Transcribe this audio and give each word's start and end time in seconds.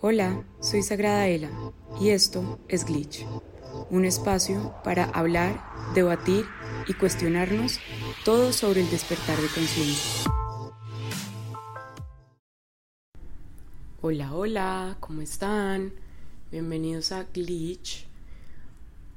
Hola, 0.00 0.44
soy 0.60 0.84
Sagrada 0.84 1.26
Ela 1.26 1.50
y 2.00 2.10
esto 2.10 2.60
es 2.68 2.84
Glitch, 2.84 3.26
un 3.90 4.04
espacio 4.04 4.72
para 4.84 5.06
hablar, 5.06 5.60
debatir 5.92 6.44
y 6.86 6.94
cuestionarnos 6.94 7.80
todo 8.24 8.52
sobre 8.52 8.82
el 8.82 8.90
despertar 8.90 9.36
de 9.38 9.48
conciencia. 9.48 10.30
Hola, 14.00 14.32
hola, 14.34 14.96
¿cómo 15.00 15.20
están? 15.20 15.92
Bienvenidos 16.52 17.10
a 17.10 17.24
Glitch. 17.24 18.06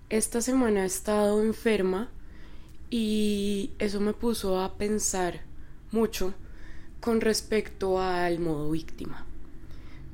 Esta 0.10 0.42
semana 0.42 0.82
he 0.82 0.88
estado 0.88 1.44
enferma 1.44 2.10
y 2.90 3.70
eso 3.78 4.00
me 4.00 4.14
puso 4.14 4.60
a 4.60 4.80
pensar 4.80 5.42
mucho 5.92 6.34
con 7.00 7.22
respecto 7.22 8.02
al 8.02 8.40
modo 8.40 8.72
víctima 8.72 9.28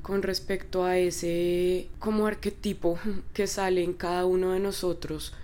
con 0.08 0.22
respecto 0.22 0.86
a 0.86 0.96
ese 0.96 1.86
como 1.98 2.26
arquetipo 2.26 2.98
que 3.34 3.46
sale 3.46 3.84
en 3.84 3.92
cada 3.92 4.24
uno 4.24 4.52
de 4.52 4.58
nosotros 4.58 5.34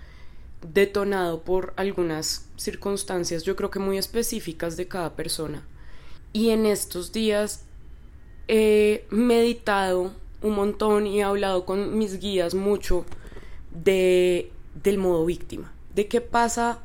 detonado 0.73 1.43
por 1.43 1.75
algunas 1.75 2.47
circunstancias 2.57 3.43
yo 3.43 3.55
creo 3.55 3.69
que 3.69 3.77
muy 3.77 3.99
específicas 3.99 4.75
de 4.75 4.87
cada 4.87 5.15
persona. 5.15 5.63
Y 6.33 6.49
en 6.49 6.65
estos 6.65 7.11
días 7.11 7.65
he 8.47 9.05
meditado 9.11 10.13
un 10.41 10.55
montón 10.55 11.05
y 11.05 11.19
he 11.19 11.23
hablado 11.23 11.63
con 11.63 11.99
mis 11.99 12.19
guías 12.19 12.55
mucho 12.55 13.05
de 13.71 14.51
del 14.83 14.97
modo 14.97 15.27
víctima 15.27 15.71
de 15.93 16.07
qué 16.07 16.21
pasa 16.21 16.79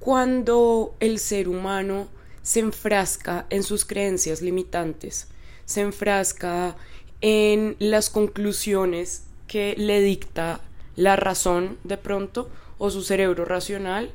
cuando 0.00 0.96
el 0.98 1.20
ser 1.20 1.48
humano 1.48 2.08
se 2.42 2.58
enfrasca 2.58 3.46
en 3.48 3.62
sus 3.62 3.84
creencias 3.84 4.42
limitantes 4.42 5.28
se 5.64 5.82
enfrasca 5.82 6.76
en 7.22 7.76
las 7.78 8.10
conclusiones 8.10 9.24
que 9.46 9.74
le 9.78 10.00
dicta 10.00 10.60
la 10.96 11.16
razón 11.16 11.78
de 11.84 11.96
pronto 11.96 12.50
o 12.78 12.90
su 12.90 13.02
cerebro 13.02 13.44
racional 13.44 14.10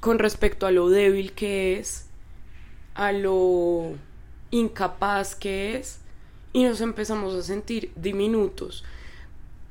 con 0.00 0.18
respecto 0.18 0.66
a 0.66 0.70
lo 0.70 0.88
débil 0.88 1.32
que 1.32 1.78
es, 1.78 2.06
a 2.94 3.12
lo 3.12 3.92
incapaz 4.50 5.34
que 5.34 5.76
es 5.76 5.98
y 6.52 6.64
nos 6.64 6.80
empezamos 6.80 7.34
a 7.34 7.42
sentir 7.42 7.92
diminutos. 7.96 8.82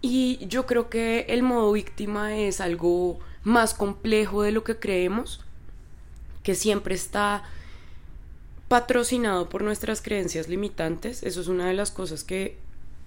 Y 0.02 0.46
yo 0.48 0.68
creo 0.68 0.90
que 0.90 1.22
el 1.30 1.42
modo 1.42 1.72
víctima 1.72 2.38
es 2.38 2.62
algo 2.62 3.20
más 3.44 3.74
complejo 3.74 4.44
de 4.44 4.52
lo 4.52 4.64
que 4.64 4.78
creemos, 4.78 5.42
que 6.44 6.54
siempre 6.54 6.94
está 6.94 7.44
patrocinado 8.68 9.50
por 9.50 9.64
nuestras 9.64 10.02
creencias 10.02 10.48
limitantes. 10.48 11.24
Eso 11.24 11.42
es 11.42 11.48
una 11.48 11.68
de 11.68 11.74
las 11.74 11.90
cosas 11.90 12.24
que 12.24 12.58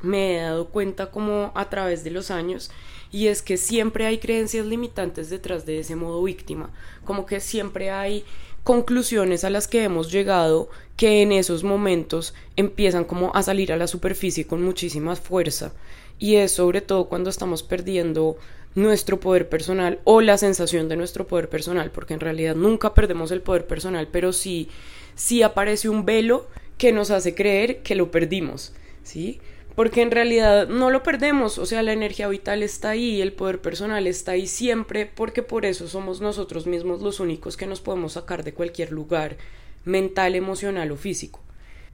me 0.03 0.37
he 0.37 0.41
dado 0.41 0.69
cuenta 0.69 1.11
como 1.11 1.53
a 1.55 1.69
través 1.69 2.05
de 2.05 2.11
los 2.11 2.31
años 2.31 2.71
y 3.13 3.27
es 3.27 3.43
que 3.43 3.57
siempre 3.57 4.07
hay 4.07 4.19
creencias 4.19 4.67
limitantes 4.67 5.31
detrás 5.31 5.67
de 5.67 5.81
ese 5.81 5.97
modo 5.97 6.23
víctima, 6.23 6.71
como 7.05 7.27
que 7.27 7.41
siempre 7.41 7.91
hay 7.91 8.25
conclusiones 8.63 9.45
a 9.45 9.51
las 9.51 9.67
que 9.67 9.83
hemos 9.83 10.13
llegado 10.13 10.69
que 10.97 11.23
en 11.23 11.33
esos 11.33 11.65
momentos 11.65 12.35
empiezan 12.57 13.05
como 13.05 13.35
a 13.35 13.43
salir 13.43 13.73
a 13.73 13.77
la 13.77 13.87
superficie 13.87 14.47
con 14.47 14.63
muchísima 14.63 15.17
fuerza 15.17 15.73
y 16.19 16.37
es 16.37 16.53
sobre 16.53 16.83
todo 16.83 17.09
cuando 17.09 17.31
estamos 17.31 17.63
perdiendo 17.63 18.37
nuestro 18.75 19.19
poder 19.19 19.49
personal 19.49 19.99
o 20.05 20.21
la 20.21 20.39
sensación 20.39 20.89
de 20.89 20.97
nuestro 20.97 21.27
poder 21.27 21.49
personal, 21.49 21.91
porque 21.91 22.15
en 22.15 22.21
realidad 22.21 22.55
nunca 22.55 22.95
perdemos 22.95 23.31
el 23.33 23.41
poder 23.41 23.67
personal, 23.67 24.09
pero 24.13 24.33
sí, 24.33 24.69
sí 25.15 25.43
aparece 25.43 25.89
un 25.89 26.05
velo 26.05 26.47
que 26.79 26.93
nos 26.93 27.11
hace 27.11 27.35
creer 27.35 27.83
que 27.83 27.95
lo 27.95 28.11
perdimos, 28.11 28.73
¿sí? 29.03 29.41
Porque 29.75 30.03
en 30.03 30.11
realidad 30.11 30.69
no 30.69 30.91
lo 30.91 31.03
perdemos, 31.03 31.59
o 31.59 31.67
sea, 31.67 31.83
la 31.83 31.93
energía 31.93 32.29
vital 32.29 32.63
está 32.63 32.91
ahí, 32.91 33.21
el 33.21 33.33
poder 33.33 33.61
personal 33.61 34.07
está 34.07 34.33
ahí 34.33 34.47
siempre, 34.47 35.07
porque 35.07 35.43
por 35.43 35.65
eso 35.65 35.89
somos 35.89 36.21
nosotros 36.21 36.67
mismos 36.67 37.03
los 37.03 37.21
únicos 37.21 37.57
que 37.57 37.67
nos 37.67 37.81
podemos 37.81 38.15
sacar 38.15 38.43
de 38.45 38.53
cualquier 38.53 38.93
lugar 38.93 39.37
mental, 39.85 40.35
emocional 40.35 40.91
o 40.91 40.97
físico. 40.97 41.41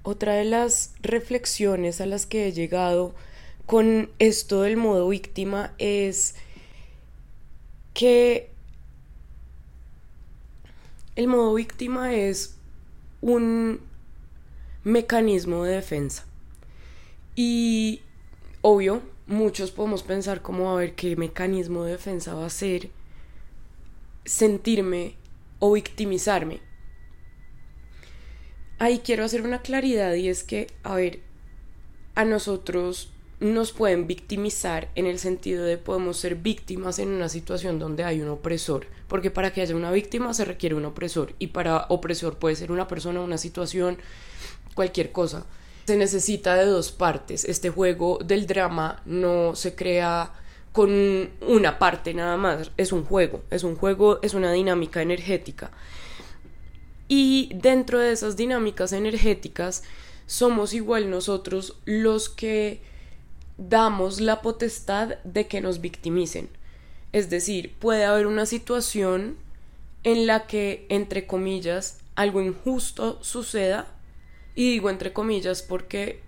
Otra 0.03 0.34
de 0.34 0.44
las 0.44 0.94
reflexiones 1.00 2.00
a 2.00 2.06
las 2.06 2.26
que 2.26 2.47
he 2.47 2.53
llegado 2.53 3.15
con 3.66 4.10
esto 4.19 4.62
del 4.62 4.76
modo 4.76 5.09
víctima 5.09 5.75
es 5.78 6.36
que 7.92 8.50
el 11.16 11.28
modo 11.28 11.54
víctima 11.54 12.15
es 12.15 12.56
un 13.20 13.81
mecanismo 14.84 15.65
de 15.65 15.75
defensa 15.75 16.25
y 17.36 18.00
obvio, 18.62 19.02
muchos 19.26 19.70
podemos 19.70 20.02
pensar 20.02 20.41
como 20.41 20.72
a 20.72 20.76
ver 20.76 20.94
qué 20.94 21.14
mecanismo 21.16 21.84
de 21.84 21.92
defensa 21.92 22.34
va 22.34 22.47
a 22.47 22.50
ser 22.50 22.88
sentirme 24.24 25.14
o 25.58 25.72
victimizarme. 25.72 26.60
Ahí 28.78 29.00
quiero 29.00 29.24
hacer 29.24 29.42
una 29.42 29.60
claridad 29.60 30.14
y 30.14 30.28
es 30.28 30.42
que, 30.42 30.69
a 30.82 30.94
ver, 30.94 31.20
a 32.14 32.24
nosotros 32.24 33.12
nos 33.38 33.72
pueden 33.72 34.06
victimizar 34.06 34.91
en 34.94 35.04
el 35.04 35.18
sentido 35.18 35.64
de 35.64 35.76
podemos 35.76 36.16
ser 36.16 36.36
víctimas 36.36 36.98
en 36.98 37.08
una 37.08 37.28
situación 37.28 37.78
donde 37.78 38.04
hay 38.04 38.22
un 38.22 38.28
opresor, 38.28 38.86
porque 39.08 39.30
para 39.30 39.53
que 39.53 39.60
haya 39.60 39.76
una 39.76 39.92
víctima 39.92 40.32
se 40.32 40.47
requiere 40.47 40.74
un 40.74 40.86
opresor 40.86 41.34
y 41.38 41.48
para 41.48 41.84
opresor 41.91 42.38
puede 42.38 42.56
ser 42.56 42.72
una 42.72 42.88
persona, 42.88 43.20
una 43.20 43.36
situación, 43.36 43.98
cualquier 44.74 45.12
cosa 45.12 45.44
se 45.86 45.97
necesita 45.97 46.56
de 46.56 46.66
dos 46.66 46.91
partes. 46.91 47.44
Este 47.44 47.70
juego 47.70 48.19
del 48.24 48.47
drama 48.47 49.02
no 49.04 49.54
se 49.54 49.74
crea 49.74 50.32
con 50.72 51.30
una 51.41 51.78
parte 51.78 52.12
nada 52.12 52.36
más, 52.36 52.70
es 52.76 52.92
un 52.92 53.04
juego, 53.04 53.42
es 53.50 53.62
un 53.62 53.76
juego, 53.76 54.19
es 54.20 54.34
una 54.34 54.52
dinámica 54.52 55.00
energética. 55.00 55.70
Y 57.08 57.50
dentro 57.54 58.00
de 58.00 58.12
esas 58.12 58.36
dinámicas 58.36 58.92
energéticas 58.92 59.84
somos 60.26 60.74
igual 60.74 61.08
nosotros 61.08 61.78
los 61.84 62.28
que 62.28 62.82
damos 63.56 64.20
la 64.20 64.42
potestad 64.42 65.14
de 65.22 65.47
que 65.47 65.60
nos 65.60 65.80
victimicen. 65.80 66.50
Es 67.12 67.30
decir, 67.30 67.74
puede 67.78 68.04
haber 68.04 68.26
una 68.26 68.44
situación 68.44 69.36
en 70.03 70.26
la 70.26 70.47
que, 70.47 70.84
entre 70.91 71.26
comillas, 71.26 72.00
algo 72.16 72.42
injusto 72.42 73.18
suceda 73.22 73.95
y 74.56 74.72
digo 74.72 74.90
entre 74.90 75.12
comillas 75.12 75.62
porque 75.62 76.20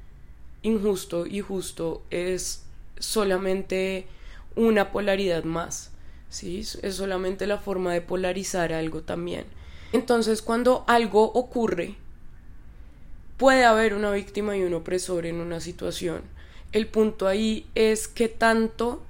injusto 0.62 1.26
y 1.26 1.40
justo 1.40 2.02
es 2.10 2.62
solamente 3.00 4.06
una 4.54 4.92
polaridad 4.92 5.44
más, 5.44 5.90
¿sí? 6.28 6.60
Es 6.60 6.94
solamente 6.94 7.46
la 7.46 7.58
forma 7.58 7.92
de 7.92 8.02
polarizar 8.02 8.72
algo 8.72 9.02
también. 9.02 9.46
Entonces, 9.92 10.42
cuando 10.42 10.84
algo 10.86 11.32
ocurre, 11.32 11.94
puede 13.38 13.64
haber 13.64 13.94
una 13.94 14.10
víctima 14.10 14.56
y 14.56 14.62
un 14.62 14.74
opresor 14.74 15.24
en 15.24 15.40
una 15.40 15.60
situación. 15.60 16.22
El 16.72 16.86
punto 16.86 17.26
ahí 17.26 17.66
es 17.74 18.08
que 18.08 18.28
tanto 18.28 19.02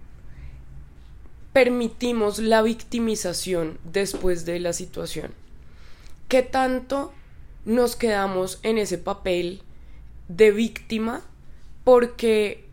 permitimos 1.52 2.38
la 2.38 2.62
victimización 2.62 3.78
después 3.84 4.44
de 4.44 4.60
la 4.60 4.72
situación. 4.72 5.32
¿Qué 6.28 6.42
tanto 6.42 7.12
nos 7.64 7.96
quedamos 7.96 8.60
en 8.62 8.78
ese 8.78 8.98
papel 8.98 9.62
de 10.28 10.50
víctima 10.50 11.22
porque 11.84 12.64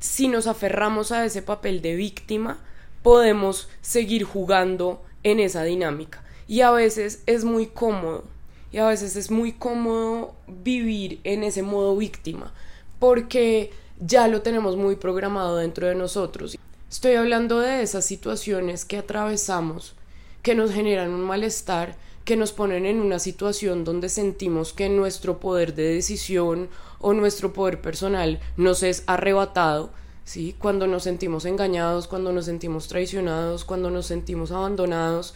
si 0.00 0.28
nos 0.28 0.46
aferramos 0.46 1.12
a 1.12 1.24
ese 1.24 1.42
papel 1.42 1.80
de 1.82 1.96
víctima 1.96 2.58
podemos 3.02 3.68
seguir 3.80 4.24
jugando 4.24 5.02
en 5.22 5.40
esa 5.40 5.64
dinámica 5.64 6.24
y 6.46 6.60
a 6.60 6.70
veces 6.70 7.22
es 7.26 7.44
muy 7.44 7.66
cómodo 7.66 8.24
y 8.72 8.78
a 8.78 8.86
veces 8.86 9.16
es 9.16 9.30
muy 9.30 9.52
cómodo 9.52 10.34
vivir 10.46 11.20
en 11.24 11.44
ese 11.44 11.62
modo 11.62 11.96
víctima 11.96 12.52
porque 12.98 13.72
ya 14.00 14.28
lo 14.28 14.42
tenemos 14.42 14.76
muy 14.76 14.96
programado 14.96 15.56
dentro 15.56 15.86
de 15.86 15.94
nosotros. 15.94 16.58
Estoy 16.90 17.14
hablando 17.14 17.60
de 17.60 17.82
esas 17.82 18.04
situaciones 18.04 18.84
que 18.84 18.98
atravesamos 18.98 19.94
que 20.42 20.54
nos 20.54 20.72
generan 20.72 21.10
un 21.10 21.22
malestar 21.22 21.96
que 22.24 22.36
nos 22.36 22.52
ponen 22.52 22.86
en 22.86 23.00
una 23.00 23.18
situación 23.18 23.84
donde 23.84 24.08
sentimos 24.08 24.72
que 24.72 24.88
nuestro 24.88 25.40
poder 25.40 25.74
de 25.74 25.94
decisión 25.94 26.68
o 26.98 27.12
nuestro 27.12 27.52
poder 27.52 27.80
personal 27.80 28.40
nos 28.56 28.82
es 28.82 29.04
arrebatado, 29.06 29.90
¿sí? 30.24 30.54
Cuando 30.58 30.86
nos 30.86 31.02
sentimos 31.02 31.44
engañados, 31.44 32.08
cuando 32.08 32.32
nos 32.32 32.46
sentimos 32.46 32.88
traicionados, 32.88 33.64
cuando 33.64 33.90
nos 33.90 34.06
sentimos 34.06 34.52
abandonados, 34.52 35.34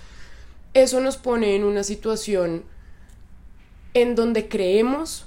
eso 0.72 1.00
nos 1.00 1.18
pone 1.18 1.56
en 1.56 1.64
una 1.64 1.84
situación 1.84 2.64
en 3.92 4.14
donde 4.14 4.48
creemos 4.48 5.26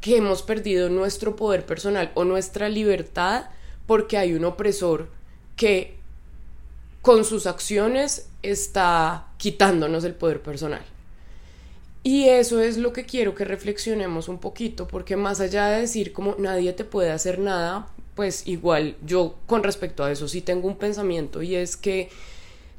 que 0.00 0.18
hemos 0.18 0.42
perdido 0.42 0.88
nuestro 0.88 1.34
poder 1.34 1.66
personal 1.66 2.12
o 2.14 2.24
nuestra 2.24 2.68
libertad 2.68 3.46
porque 3.86 4.16
hay 4.16 4.34
un 4.34 4.44
opresor 4.44 5.08
que 5.56 5.95
con 7.06 7.24
sus 7.24 7.46
acciones 7.46 8.26
está 8.42 9.28
quitándonos 9.36 10.02
el 10.02 10.16
poder 10.16 10.42
personal. 10.42 10.82
Y 12.02 12.30
eso 12.30 12.60
es 12.60 12.78
lo 12.78 12.92
que 12.92 13.06
quiero 13.06 13.32
que 13.32 13.44
reflexionemos 13.44 14.26
un 14.28 14.38
poquito, 14.38 14.88
porque 14.88 15.14
más 15.14 15.38
allá 15.38 15.68
de 15.68 15.82
decir 15.82 16.12
como 16.12 16.34
nadie 16.36 16.72
te 16.72 16.82
puede 16.82 17.12
hacer 17.12 17.38
nada, 17.38 17.86
pues 18.16 18.48
igual 18.48 18.96
yo 19.06 19.36
con 19.46 19.62
respecto 19.62 20.02
a 20.02 20.10
eso 20.10 20.26
sí 20.26 20.40
tengo 20.40 20.66
un 20.66 20.78
pensamiento 20.78 21.42
y 21.42 21.54
es 21.54 21.76
que 21.76 22.10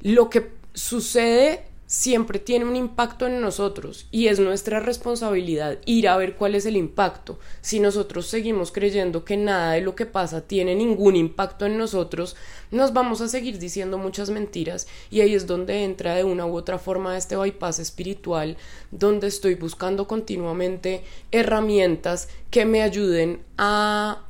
lo 0.02 0.30
que 0.30 0.50
sucede 0.74 1.64
siempre 1.88 2.38
tiene 2.38 2.66
un 2.66 2.76
impacto 2.76 3.26
en 3.26 3.40
nosotros 3.40 4.08
y 4.12 4.28
es 4.28 4.40
nuestra 4.40 4.82
responsabilidad 4.82 5.80
ir 5.86 6.10
a 6.10 6.18
ver 6.18 6.36
cuál 6.36 6.54
es 6.54 6.66
el 6.66 6.76
impacto. 6.76 7.40
Si 7.62 7.80
nosotros 7.80 8.28
seguimos 8.28 8.74
creyendo 8.74 9.24
que 9.24 9.38
nada 9.38 9.72
de 9.72 9.82
lo 9.82 9.96
que 9.96 10.06
pasa 10.06 10.42
tiene 10.42 10.76
ningún 10.76 11.16
impacto 11.16 11.66
en 11.66 11.78
nosotros, 11.78 12.36
nos 12.72 12.92
vamos 12.92 13.22
a 13.22 13.30
seguir 13.30 13.58
diciendo 13.58 13.98
muchas 13.98 14.30
mentiras 14.30 14.88
y 15.10 15.22
ahí 15.22 15.34
es 15.34 15.48
donde 15.48 15.86
entra 15.86 16.14
de 16.14 16.26
una 16.26 16.46
u 16.46 16.56
otra 16.56 16.78
forma 16.78 17.18
este 17.18 17.38
bypass 17.38 17.80
espiritual, 17.80 18.58
donde 18.92 19.28
estoy 19.28 19.56
buscando 19.56 20.08
continuamente 20.08 21.04
herramientas 21.32 22.28
que 22.52 22.66
me 22.66 22.82
ayuden 22.82 23.42
a 23.58 24.27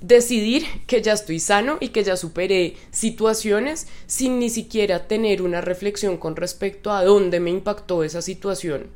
decidir 0.00 0.64
que 0.86 1.02
ya 1.02 1.12
estoy 1.12 1.40
sano 1.40 1.76
y 1.80 1.88
que 1.88 2.02
ya 2.02 2.16
superé 2.16 2.76
situaciones 2.90 3.86
sin 4.06 4.38
ni 4.38 4.48
siquiera 4.48 5.06
tener 5.06 5.42
una 5.42 5.60
reflexión 5.60 6.16
con 6.16 6.36
respecto 6.36 6.90
a 6.90 7.04
dónde 7.04 7.38
me 7.38 7.50
impactó 7.50 8.02
esa 8.02 8.22
situación, 8.22 8.88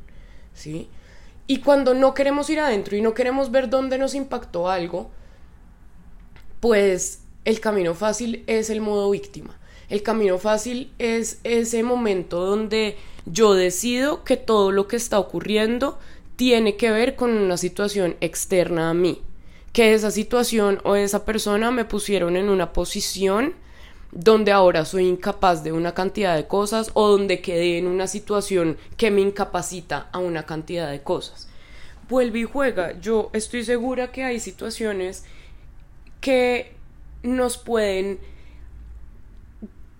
¿sí? 0.53 0.89
Y 1.47 1.57
cuando 1.59 1.93
no 1.93 2.15
queremos 2.15 2.49
ir 2.49 2.59
adentro 2.59 2.97
y 2.97 3.01
no 3.01 3.13
queremos 3.13 3.51
ver 3.51 3.69
dónde 3.69 3.99
nos 3.99 4.15
impactó 4.15 4.67
algo, 4.67 5.11
pues 6.59 7.21
el 7.45 7.59
camino 7.59 7.93
fácil 7.93 8.43
es 8.47 8.71
el 8.71 8.81
modo 8.81 9.11
víctima. 9.11 9.59
El 9.89 10.01
camino 10.01 10.39
fácil 10.39 10.91
es 10.97 11.39
ese 11.43 11.83
momento 11.83 12.43
donde 12.43 12.97
yo 13.27 13.53
decido 13.53 14.23
que 14.23 14.37
todo 14.37 14.71
lo 14.71 14.87
que 14.87 14.95
está 14.95 15.19
ocurriendo 15.19 15.99
tiene 16.35 16.75
que 16.75 16.89
ver 16.89 17.15
con 17.15 17.29
una 17.29 17.57
situación 17.57 18.15
externa 18.19 18.89
a 18.89 18.95
mí 18.95 19.21
que 19.75 19.93
esa 19.93 20.09
situación 20.09 20.79
o 20.85 20.95
esa 20.95 21.25
persona 21.25 21.69
me 21.69 21.83
pusieron 21.83 22.37
en 22.37 22.47
una 22.47 22.71
posición 22.71 23.55
donde 24.13 24.53
ahora 24.53 24.85
soy 24.85 25.05
incapaz 25.05 25.65
de 25.65 25.73
una 25.73 25.93
cantidad 25.93 26.33
de 26.37 26.47
cosas 26.47 26.91
o 26.93 27.09
donde 27.09 27.41
quedé 27.41 27.77
en 27.77 27.87
una 27.87 28.07
situación 28.07 28.77
que 28.95 29.11
me 29.11 29.19
incapacita 29.19 30.07
a 30.13 30.19
una 30.19 30.45
cantidad 30.45 30.89
de 30.89 31.03
cosas. 31.03 31.49
Vuelve 32.07 32.39
y 32.39 32.43
juega. 32.45 32.97
Yo 33.01 33.29
estoy 33.33 33.65
segura 33.65 34.13
que 34.13 34.23
hay 34.23 34.39
situaciones 34.39 35.25
que 36.21 36.73
nos 37.21 37.57
pueden 37.57 38.19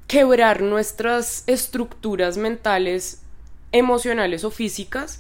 quebrar 0.08 0.62
nuestras 0.62 1.44
estructuras 1.48 2.38
mentales, 2.38 3.24
emocionales 3.74 4.46
o 4.46 4.52
físicas 4.52 5.20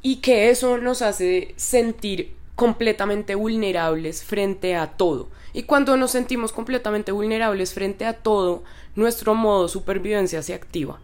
y 0.00 0.22
que 0.22 0.48
eso 0.48 0.78
nos 0.78 1.02
hace 1.02 1.52
sentir 1.58 2.36
completamente 2.56 3.34
vulnerables 3.34 4.24
frente 4.24 4.74
a 4.74 4.96
todo. 4.96 5.28
Y 5.52 5.62
cuando 5.62 5.96
nos 5.96 6.10
sentimos 6.10 6.52
completamente 6.52 7.12
vulnerables 7.12 7.72
frente 7.72 8.04
a 8.04 8.14
todo, 8.14 8.64
nuestro 8.96 9.34
modo 9.34 9.64
de 9.64 9.68
supervivencia 9.68 10.42
se 10.42 10.54
activa. 10.54 10.98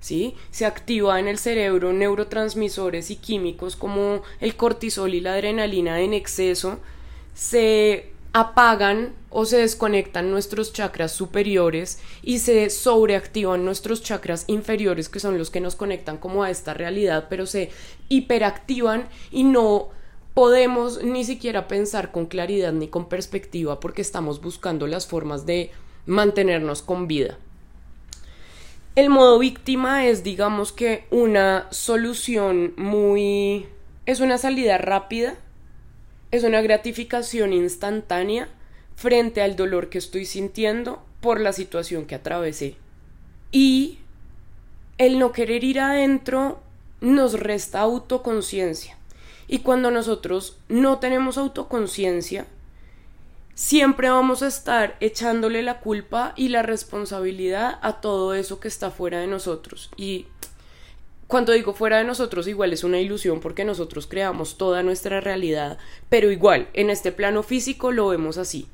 ¿Sí? 0.00 0.34
Se 0.50 0.66
activa 0.66 1.18
en 1.18 1.26
el 1.26 1.38
cerebro 1.38 1.92
neurotransmisores 1.92 3.10
y 3.10 3.16
químicos 3.16 3.74
como 3.74 4.22
el 4.40 4.54
cortisol 4.54 5.14
y 5.14 5.20
la 5.20 5.32
adrenalina 5.32 6.00
en 6.00 6.12
exceso, 6.12 6.78
se 7.34 8.12
apagan 8.32 9.14
o 9.30 9.46
se 9.46 9.56
desconectan 9.56 10.30
nuestros 10.30 10.72
chakras 10.72 11.10
superiores 11.10 12.00
y 12.22 12.38
se 12.38 12.68
sobreactivan 12.68 13.64
nuestros 13.64 14.02
chakras 14.02 14.44
inferiores 14.46 15.08
que 15.08 15.20
son 15.20 15.38
los 15.38 15.50
que 15.50 15.60
nos 15.60 15.74
conectan 15.74 16.18
como 16.18 16.42
a 16.44 16.50
esta 16.50 16.74
realidad, 16.74 17.26
pero 17.30 17.46
se 17.46 17.70
hiperactivan 18.08 19.08
y 19.30 19.44
no 19.44 19.88
podemos 20.36 21.02
ni 21.02 21.24
siquiera 21.24 21.66
pensar 21.66 22.12
con 22.12 22.26
claridad 22.26 22.70
ni 22.70 22.88
con 22.88 23.08
perspectiva 23.08 23.80
porque 23.80 24.02
estamos 24.02 24.42
buscando 24.42 24.86
las 24.86 25.06
formas 25.06 25.46
de 25.46 25.70
mantenernos 26.04 26.82
con 26.82 27.08
vida. 27.08 27.38
El 28.96 29.08
modo 29.08 29.38
víctima 29.38 30.04
es, 30.04 30.24
digamos 30.24 30.72
que, 30.72 31.06
una 31.10 31.66
solución 31.70 32.74
muy... 32.76 33.64
es 34.04 34.20
una 34.20 34.36
salida 34.36 34.76
rápida, 34.76 35.36
es 36.30 36.44
una 36.44 36.60
gratificación 36.60 37.54
instantánea 37.54 38.50
frente 38.94 39.40
al 39.40 39.56
dolor 39.56 39.88
que 39.88 39.96
estoy 39.96 40.26
sintiendo 40.26 41.02
por 41.22 41.40
la 41.40 41.54
situación 41.54 42.04
que 42.04 42.14
atravesé. 42.14 42.76
Y 43.52 44.00
el 44.98 45.18
no 45.18 45.32
querer 45.32 45.64
ir 45.64 45.80
adentro 45.80 46.60
nos 47.00 47.40
resta 47.40 47.80
autoconciencia. 47.80 48.95
Y 49.48 49.60
cuando 49.60 49.90
nosotros 49.90 50.58
no 50.68 50.98
tenemos 50.98 51.38
autoconciencia, 51.38 52.46
siempre 53.54 54.10
vamos 54.10 54.42
a 54.42 54.48
estar 54.48 54.96
echándole 55.00 55.62
la 55.62 55.80
culpa 55.80 56.34
y 56.36 56.48
la 56.48 56.62
responsabilidad 56.62 57.78
a 57.82 58.00
todo 58.00 58.34
eso 58.34 58.60
que 58.60 58.68
está 58.68 58.90
fuera 58.90 59.20
de 59.20 59.26
nosotros. 59.26 59.90
Y 59.96 60.26
cuando 61.26 61.52
digo 61.52 61.74
fuera 61.74 61.98
de 61.98 62.04
nosotros, 62.04 62.46
igual 62.48 62.72
es 62.72 62.84
una 62.84 63.00
ilusión 63.00 63.40
porque 63.40 63.64
nosotros 63.64 64.06
creamos 64.06 64.58
toda 64.58 64.82
nuestra 64.82 65.20
realidad, 65.20 65.78
pero 66.08 66.30
igual, 66.30 66.68
en 66.72 66.90
este 66.90 67.12
plano 67.12 67.42
físico 67.42 67.92
lo 67.92 68.08
vemos 68.08 68.38
así. 68.38 68.68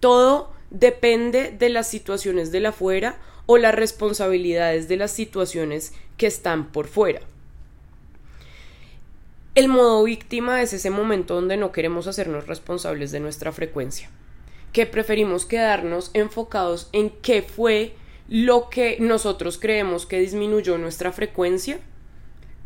Todo 0.00 0.52
depende 0.70 1.50
de 1.50 1.68
las 1.68 1.88
situaciones 1.88 2.50
de 2.50 2.60
la 2.60 2.72
fuera 2.72 3.20
o 3.46 3.58
las 3.58 3.74
responsabilidades 3.74 4.88
de 4.88 4.96
las 4.96 5.12
situaciones 5.12 5.92
que 6.16 6.26
están 6.26 6.72
por 6.72 6.88
fuera. 6.88 7.20
El 9.54 9.68
modo 9.68 10.02
víctima 10.02 10.62
es 10.62 10.72
ese 10.72 10.90
momento 10.90 11.36
donde 11.36 11.56
no 11.56 11.70
queremos 11.70 12.08
hacernos 12.08 12.48
responsables 12.48 13.12
de 13.12 13.20
nuestra 13.20 13.52
frecuencia, 13.52 14.10
que 14.72 14.84
preferimos 14.84 15.46
quedarnos 15.46 16.10
enfocados 16.12 16.88
en 16.92 17.10
qué 17.10 17.40
fue 17.42 17.94
lo 18.28 18.68
que 18.68 18.96
nosotros 18.98 19.58
creemos 19.58 20.06
que 20.06 20.18
disminuyó 20.18 20.76
nuestra 20.76 21.12
frecuencia, 21.12 21.78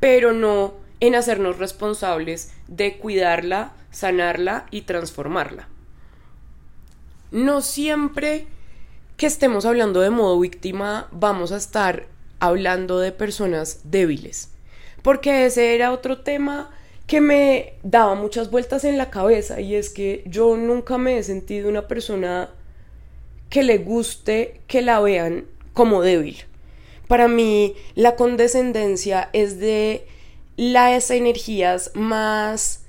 pero 0.00 0.32
no 0.32 0.76
en 1.00 1.14
hacernos 1.14 1.58
responsables 1.58 2.54
de 2.68 2.96
cuidarla, 2.96 3.74
sanarla 3.90 4.66
y 4.70 4.82
transformarla. 4.82 5.68
No 7.30 7.60
siempre 7.60 8.46
que 9.18 9.26
estemos 9.26 9.66
hablando 9.66 10.00
de 10.00 10.08
modo 10.08 10.40
víctima 10.40 11.08
vamos 11.10 11.52
a 11.52 11.58
estar 11.58 12.06
hablando 12.40 12.98
de 12.98 13.12
personas 13.12 13.82
débiles, 13.84 14.52
porque 15.02 15.46
ese 15.46 15.74
era 15.74 15.92
otro 15.92 16.18
tema 16.18 16.70
que 17.06 17.20
me 17.20 17.74
daba 17.82 18.14
muchas 18.14 18.50
vueltas 18.50 18.84
en 18.84 18.98
la 18.98 19.10
cabeza 19.10 19.60
y 19.60 19.74
es 19.74 19.88
que 19.88 20.22
yo 20.26 20.56
nunca 20.56 20.98
me 20.98 21.18
he 21.18 21.22
sentido 21.22 21.68
una 21.68 21.88
persona 21.88 22.50
que 23.48 23.62
le 23.62 23.78
guste 23.78 24.60
que 24.66 24.82
la 24.82 25.00
vean 25.00 25.46
como 25.72 26.02
débil. 26.02 26.36
Para 27.06 27.26
mí 27.26 27.74
la 27.94 28.14
condescendencia 28.14 29.30
es 29.32 29.58
de 29.58 30.06
las 30.56 31.10
energías 31.10 31.92
más 31.94 32.84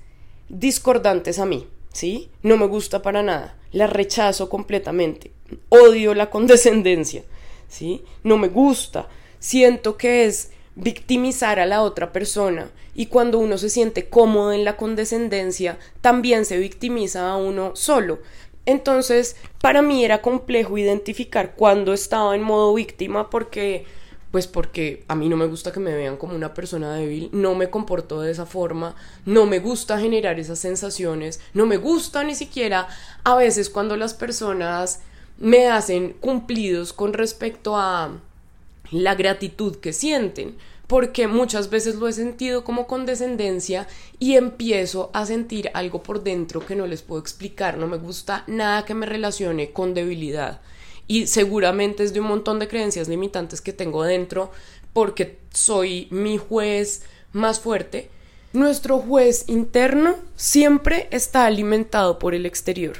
discordantes 0.50 1.39
a 1.39 1.46
mí, 1.46 1.68
¿sí? 1.94 2.30
No 2.44 2.58
me 2.58 2.66
gusta 2.66 3.01
para 3.01 3.24
nada, 3.24 3.58
la 3.72 3.88
rechazo 3.88 4.50
completamente, 4.50 5.32
odio 5.70 6.13
la 6.13 6.30
condescendencia, 6.30 7.24
¿sí? 7.70 8.04
No 8.24 8.38
me 8.38 8.50
gusta, 8.50 9.08
siento 9.39 9.96
que 9.96 10.25
es 10.25 10.51
victimizar 10.80 11.60
a 11.60 11.66
la 11.66 11.82
otra 11.82 12.12
persona 12.12 12.70
y 12.96 13.08
cuando 13.08 13.40
uno 13.40 13.58
se 13.58 13.70
siente 13.70 14.10
cómodo 14.10 14.52
en 14.52 14.66
la 14.66 14.78
condescendencia, 14.78 15.78
también 16.02 16.46
se 16.46 16.58
victimiza 16.58 17.30
a 17.30 17.38
uno 17.38 17.76
solo. 17.76 18.20
Entonces, 18.66 19.36
para 19.62 19.82
mí 19.82 20.04
era 20.04 20.22
complejo 20.22 20.78
identificar 20.78 21.56
cuando 21.56 21.94
estaba 21.94 22.36
en 22.36 22.44
modo 22.44 22.74
víctima 22.74 23.30
porque 23.30 23.86
pues 24.32 24.46
porque 24.46 25.04
a 25.08 25.16
mí 25.16 25.28
no 25.28 25.38
me 25.38 25.48
gusta 25.48 25.72
que 25.72 25.80
me 25.80 25.96
vean 25.96 26.18
como 26.18 26.36
una 26.36 26.54
persona 26.54 26.94
débil, 26.94 27.30
no 27.32 27.56
me 27.56 27.72
comporto 27.72 28.22
de 28.22 28.32
esa 28.32 28.46
forma, 28.46 28.96
no 29.26 29.48
me 29.48 29.58
gusta 29.58 30.00
generar 30.00 30.40
esas 30.40 30.60
sensaciones, 30.60 31.42
no 31.56 31.66
me 31.66 31.78
gusta 31.78 32.24
ni 32.24 32.36
siquiera 32.36 32.88
a 33.24 33.36
veces 33.36 33.72
cuando 33.72 33.98
las 33.98 34.14
personas 34.14 35.02
me 35.40 35.68
hacen 35.68 36.14
cumplidos 36.20 36.94
con 36.94 37.14
respecto 37.14 37.76
a 37.76 38.20
la 38.92 39.16
gratitud 39.16 39.78
que 39.78 39.94
sienten, 39.94 40.58
porque 40.89 41.27
muchas 41.27 41.69
veces 41.69 41.98
lo 41.98 42.08
he 42.08 42.13
sentido 42.13 42.63
como 42.63 42.88
condescendencia 42.88 43.88
y 44.17 44.38
empiezo 44.38 45.12
a 45.13 45.27
sentir 45.27 45.69
algo 45.75 46.01
por 46.01 46.24
dentro 46.24 46.65
que 46.65 46.75
no 46.75 46.88
les 46.88 47.03
puedo 47.03 47.22
explicar, 47.22 47.77
no 47.77 47.86
me 47.86 47.98
gusta 47.98 48.43
nada 48.48 48.86
que 48.86 48.96
me 48.96 49.05
relacione 49.05 49.72
con 49.72 49.93
debilidad 49.93 50.62
y 51.05 51.27
seguramente 51.27 52.03
es 52.03 52.12
de 52.12 52.22
un 52.22 52.25
montón 52.25 52.58
de 52.58 52.67
creencias 52.67 53.08
limitantes 53.08 53.62
que 53.62 53.72
tengo 53.72 54.03
dentro 54.03 54.50
porque 54.91 55.38
soy 55.53 56.08
mi 56.10 56.39
juez 56.39 57.03
más 57.34 57.60
fuerte. 57.60 58.10
Nuestro 58.53 58.98
juez 58.98 59.46
interno 59.46 60.15
siempre 60.36 61.08
está 61.12 61.46
alimentado 61.46 62.17
por 62.17 62.34
el 62.34 62.48
exterior. 62.48 62.98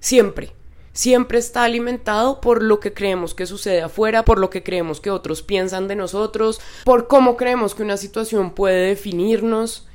Siempre 0.00 0.52
siempre 0.96 1.38
está 1.38 1.62
alimentado 1.62 2.40
por 2.40 2.62
lo 2.62 2.80
que 2.80 2.92
creemos 2.92 3.34
que 3.34 3.46
sucede 3.46 3.82
afuera, 3.82 4.24
por 4.24 4.38
lo 4.38 4.50
que 4.50 4.62
creemos 4.62 5.00
que 5.00 5.10
otros 5.10 5.42
piensan 5.42 5.86
de 5.86 5.94
nosotros, 5.94 6.60
por 6.84 7.06
cómo 7.06 7.36
creemos 7.36 7.74
que 7.74 7.82
una 7.82 7.98
situación 7.98 8.50
puede 8.50 8.88
definirnos, 8.88 9.86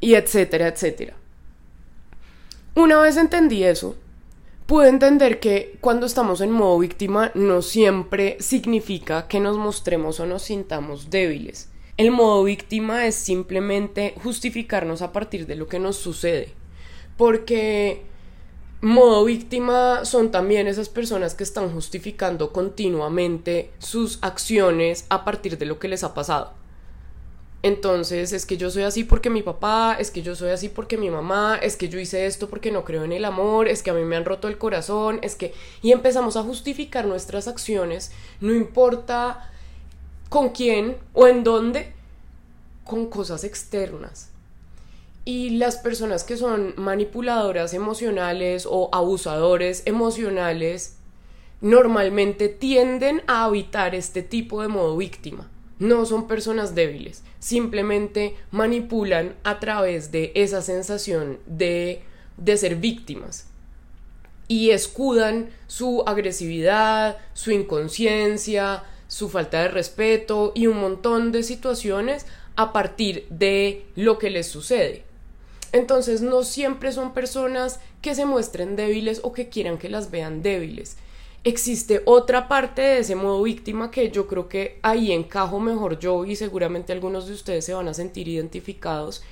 y 0.00 0.14
etcétera, 0.14 0.68
etcétera. 0.68 1.14
Una 2.74 3.00
vez 3.00 3.16
entendí 3.16 3.64
eso, 3.64 3.96
pude 4.66 4.88
entender 4.88 5.40
que 5.40 5.78
cuando 5.80 6.06
estamos 6.06 6.40
en 6.40 6.50
modo 6.50 6.78
víctima 6.78 7.30
no 7.34 7.62
siempre 7.62 8.36
significa 8.40 9.26
que 9.26 9.40
nos 9.40 9.58
mostremos 9.58 10.20
o 10.20 10.26
nos 10.26 10.42
sintamos 10.42 11.10
débiles. 11.10 11.68
El 11.96 12.10
modo 12.10 12.44
víctima 12.44 13.06
es 13.06 13.14
simplemente 13.14 14.14
justificarnos 14.22 15.02
a 15.02 15.12
partir 15.12 15.46
de 15.46 15.56
lo 15.56 15.66
que 15.66 15.78
nos 15.78 15.96
sucede. 15.96 16.54
Porque 17.18 18.09
modo 18.80 19.24
víctima 19.24 20.04
son 20.04 20.30
también 20.30 20.66
esas 20.66 20.88
personas 20.88 21.34
que 21.34 21.44
están 21.44 21.70
justificando 21.70 22.52
continuamente 22.52 23.70
sus 23.78 24.18
acciones 24.22 25.04
a 25.10 25.24
partir 25.24 25.58
de 25.58 25.66
lo 25.66 25.78
que 25.78 25.88
les 25.88 26.02
ha 26.02 26.14
pasado. 26.14 26.52
Entonces 27.62 28.32
es 28.32 28.46
que 28.46 28.56
yo 28.56 28.70
soy 28.70 28.84
así 28.84 29.04
porque 29.04 29.28
mi 29.28 29.42
papá, 29.42 29.96
es 29.98 30.10
que 30.10 30.22
yo 30.22 30.34
soy 30.34 30.50
así 30.50 30.70
porque 30.70 30.96
mi 30.96 31.10
mamá, 31.10 31.58
es 31.60 31.76
que 31.76 31.90
yo 31.90 31.98
hice 31.98 32.24
esto 32.24 32.48
porque 32.48 32.72
no 32.72 32.84
creo 32.84 33.04
en 33.04 33.12
el 33.12 33.26
amor, 33.26 33.68
es 33.68 33.82
que 33.82 33.90
a 33.90 33.94
mí 33.94 34.02
me 34.02 34.16
han 34.16 34.24
roto 34.24 34.48
el 34.48 34.56
corazón, 34.56 35.18
es 35.20 35.34
que... 35.34 35.52
Y 35.82 35.92
empezamos 35.92 36.38
a 36.38 36.42
justificar 36.42 37.04
nuestras 37.04 37.48
acciones, 37.48 38.12
no 38.40 38.54
importa 38.54 39.50
con 40.30 40.50
quién 40.50 40.96
o 41.12 41.26
en 41.26 41.44
dónde, 41.44 41.92
con 42.84 43.10
cosas 43.10 43.44
externas. 43.44 44.29
Y 45.30 45.50
las 45.50 45.76
personas 45.76 46.24
que 46.24 46.36
son 46.36 46.74
manipuladoras 46.76 47.72
emocionales 47.72 48.66
o 48.68 48.88
abusadores 48.90 49.84
emocionales 49.86 50.96
normalmente 51.60 52.48
tienden 52.48 53.22
a 53.28 53.44
habitar 53.44 53.94
este 53.94 54.22
tipo 54.24 54.60
de 54.60 54.66
modo 54.66 54.96
víctima 54.96 55.48
no 55.78 56.04
son 56.04 56.26
personas 56.26 56.74
débiles, 56.74 57.22
simplemente 57.38 58.34
manipulan 58.50 59.36
a 59.44 59.60
través 59.60 60.10
de 60.10 60.32
esa 60.34 60.62
sensación 60.62 61.38
de, 61.46 62.02
de 62.36 62.56
ser 62.56 62.74
víctimas 62.74 63.46
y 64.48 64.70
escudan 64.70 65.50
su 65.68 66.02
agresividad, 66.06 67.18
su 67.34 67.52
inconsciencia, 67.52 68.82
su 69.06 69.28
falta 69.28 69.62
de 69.62 69.68
respeto 69.68 70.50
y 70.56 70.66
un 70.66 70.80
montón 70.80 71.30
de 71.30 71.44
situaciones 71.44 72.26
a 72.56 72.72
partir 72.72 73.28
de 73.30 73.86
lo 73.94 74.18
que 74.18 74.30
les 74.30 74.48
sucede. 74.48 75.09
Entonces 75.72 76.20
no 76.20 76.42
siempre 76.42 76.92
son 76.92 77.12
personas 77.12 77.80
que 78.02 78.14
se 78.14 78.24
muestren 78.24 78.76
débiles 78.76 79.20
o 79.22 79.32
que 79.32 79.48
quieran 79.48 79.78
que 79.78 79.88
las 79.88 80.10
vean 80.10 80.42
débiles. 80.42 80.96
Existe 81.42 82.02
otra 82.04 82.48
parte 82.48 82.82
de 82.82 82.98
ese 82.98 83.14
modo 83.14 83.42
víctima 83.42 83.90
que 83.90 84.10
yo 84.10 84.26
creo 84.26 84.48
que 84.48 84.78
ahí 84.82 85.12
encajo 85.12 85.58
mejor 85.58 85.98
yo 85.98 86.24
y 86.24 86.36
seguramente 86.36 86.92
algunos 86.92 87.26
de 87.26 87.32
ustedes 87.32 87.64
se 87.64 87.72
van 87.72 87.88
a 87.88 87.94
sentir 87.94 88.28
identificados 88.28 89.22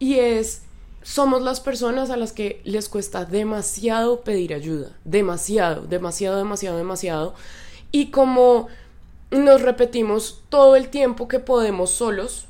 y 0.00 0.18
es 0.18 0.62
somos 1.04 1.40
las 1.42 1.60
personas 1.60 2.10
a 2.10 2.16
las 2.16 2.32
que 2.32 2.60
les 2.64 2.88
cuesta 2.88 3.24
demasiado 3.24 4.22
pedir 4.22 4.52
ayuda, 4.52 4.90
demasiado, 5.04 5.82
demasiado, 5.82 6.36
demasiado, 6.36 6.78
demasiado 6.78 7.34
y 7.92 8.10
como 8.10 8.66
nos 9.30 9.62
repetimos 9.62 10.42
todo 10.48 10.74
el 10.74 10.88
tiempo 10.88 11.28
que 11.28 11.38
podemos 11.38 11.90
solos, 11.90 12.46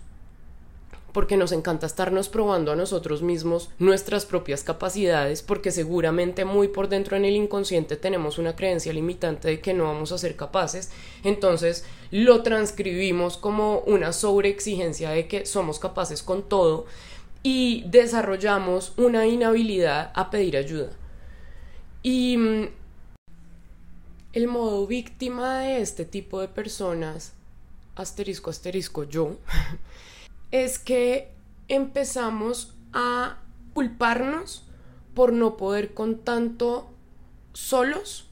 porque 1.17 1.39
nos 1.39 1.53
encanta 1.53 1.87
estarnos 1.87 2.29
probando 2.29 2.73
a 2.73 2.77
nosotros 2.77 3.23
mismos 3.23 3.71
nuestras 3.79 4.27
propias 4.27 4.63
capacidades, 4.63 5.41
porque 5.41 5.71
seguramente 5.71 6.45
muy 6.45 6.69
por 6.69 6.91
dentro 6.91 7.17
en 7.17 7.25
el 7.25 7.35
inconsciente 7.35 7.97
tenemos 7.97 8.37
una 8.37 8.55
creencia 8.55 8.93
limitante 8.93 9.49
de 9.49 9.61
que 9.61 9.73
no 9.73 9.85
vamos 9.85 10.13
a 10.13 10.19
ser 10.19 10.37
capaces, 10.37 10.91
entonces 11.25 11.87
lo 12.11 12.43
transcribimos 12.43 13.39
como 13.39 13.79
una 13.87 14.13
sobreexigencia 14.13 15.09
de 15.09 15.27
que 15.27 15.47
somos 15.47 15.79
capaces 15.79 16.23
con 16.23 16.43
todo 16.43 16.85
y 17.43 17.85
desarrollamos 17.87 18.93
una 18.99 19.27
inhabilidad 19.27 20.13
a 20.15 20.29
pedir 20.29 20.59
ayuda. 20.59 20.91
Y 22.03 22.37
mm, 22.37 22.69
el 24.35 24.49
modo 24.49 24.87
víctima 24.87 25.61
de 25.61 25.81
este 25.81 26.05
tipo 26.05 26.43
de 26.43 26.49
personas, 26.49 27.33
asterisco, 27.95 28.51
asterisco, 28.51 29.05
yo, 29.05 29.39
es 30.51 30.79
que 30.79 31.33
empezamos 31.69 32.75
a 32.93 33.39
culparnos 33.75 34.65
por 35.15 35.33
no 35.33 35.57
poder 35.57 35.95
con 35.95 36.19
tanto 36.19 36.91
solos, 37.53 38.29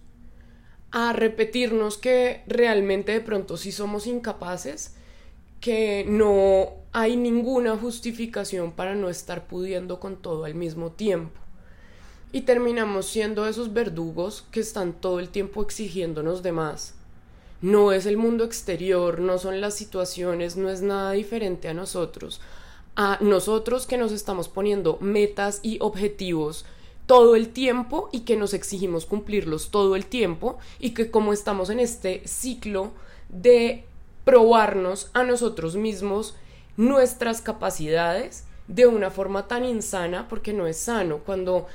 a 0.90 1.12
repetirnos 1.12 1.99
que 1.99 2.42
realmente 2.47 3.12
de 3.12 3.21
pronto 3.21 3.56
sí 3.56 3.73
somos 3.73 4.06
incapaces, 4.06 4.94
que 5.61 6.04
no 6.06 6.73
hay 6.92 7.16
ninguna 7.16 7.76
justificación 7.76 8.73
para 8.73 8.94
no 8.94 9.09
estar 9.09 9.47
pudiendo 9.47 9.99
con 9.99 10.16
todo 10.16 10.44
al 10.44 10.54
mismo 10.54 10.92
tiempo. 10.92 11.40
Y 12.33 12.42
terminamos 12.42 13.06
siendo 13.06 13.47
esos 13.47 13.73
verdugos 13.73 14.47
que 14.50 14.61
están 14.61 14.92
todo 14.92 15.21
el 15.21 15.30
tiempo 15.30 15.62
exigiéndonos 15.62 16.42
de 16.42 16.52
más 16.52 16.94
no 17.61 17.92
es 17.92 18.06
el 18.06 18.16
mundo 18.16 18.44
exterior, 18.44 19.20
no 19.20 19.38
son 19.38 19.61
las 19.61 19.75
situaciones, 19.75 20.56
no 20.56 20.68
es 20.68 20.82
nada 20.82 21.12
diferente 21.12 21.68
a 21.68 21.75
nosotros. 21.75 22.40
A 22.96 23.18
nosotros 23.20 23.87
que 23.87 23.96
nos 23.96 24.12
estamos 24.12 24.49
poniendo 24.49 24.99
metas 25.00 25.61
y 25.62 25.78
objetivos 25.80 26.64
todo 27.06 27.37
el 27.37 27.49
tiempo 27.49 28.08
y 28.12 28.20
que 28.20 28.37
nos 28.37 28.54
exigimos 28.54 29.06
cumplirlos 29.06 29.70
todo 29.70 29.96
el 29.96 30.06
tiempo 30.06 30.58
y 30.78 30.90
que 30.90 31.11
como 31.11 31.32
estamos 31.32 31.70
en 31.70 31.80
este 31.80 32.26
ciclo 32.26 32.92
de 33.28 33.84
probarnos 34.25 35.11
a 35.12 35.23
nosotros 35.23 35.76
mismos 35.76 36.34
nuestras 36.76 37.40
capacidades 37.40 38.44
de 38.68 38.87
una 38.87 39.11
forma 39.11 39.46
tan 39.46 39.64
insana 39.64 40.28
porque 40.28 40.52
no 40.52 40.66
es 40.66 40.78
sano 40.78 41.18
cuando 41.18 41.66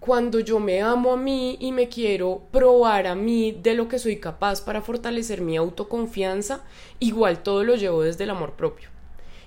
cuando 0.00 0.40
yo 0.40 0.58
me 0.60 0.80
amo 0.80 1.12
a 1.12 1.16
mí 1.18 1.58
y 1.60 1.72
me 1.72 1.90
quiero 1.90 2.40
probar 2.50 3.06
a 3.06 3.14
mí 3.14 3.52
de 3.52 3.74
lo 3.74 3.86
que 3.86 3.98
soy 3.98 4.16
capaz 4.16 4.62
para 4.62 4.80
fortalecer 4.80 5.42
mi 5.42 5.58
autoconfianza, 5.58 6.64
igual 7.00 7.42
todo 7.42 7.64
lo 7.64 7.76
llevo 7.76 8.02
desde 8.02 8.24
el 8.24 8.30
amor 8.30 8.52
propio. 8.52 8.88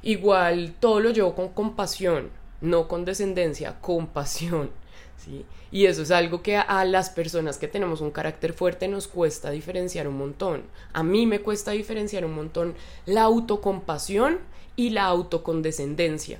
Igual 0.04 0.76
todo 0.80 1.00
lo 1.00 1.10
llevo 1.10 1.34
con 1.34 1.50
compasión, 1.50 2.30
no 2.62 2.88
con 2.88 3.04
descendencia, 3.04 3.80
compasión. 3.82 4.70
¿sí? 5.18 5.44
Y 5.72 5.88
eso 5.88 6.04
es 6.04 6.12
algo 6.12 6.44
que 6.44 6.56
a 6.58 6.86
las 6.86 7.10
personas 7.10 7.58
que 7.58 7.68
tenemos 7.68 8.00
un 8.02 8.12
carácter 8.12 8.54
fuerte 8.54 8.88
nos 8.88 9.08
cuesta 9.08 9.50
diferenciar 9.50 10.08
un 10.08 10.18
montón. 10.20 10.66
A 10.94 11.02
mí 11.02 11.26
me 11.26 11.40
cuesta 11.40 11.72
diferenciar 11.72 12.26
un 12.26 12.36
montón 12.36 12.76
la 13.08 13.24
autocompasión 13.24 14.38
y 14.76 14.92
la 14.92 15.06
autocondescendencia 15.06 16.40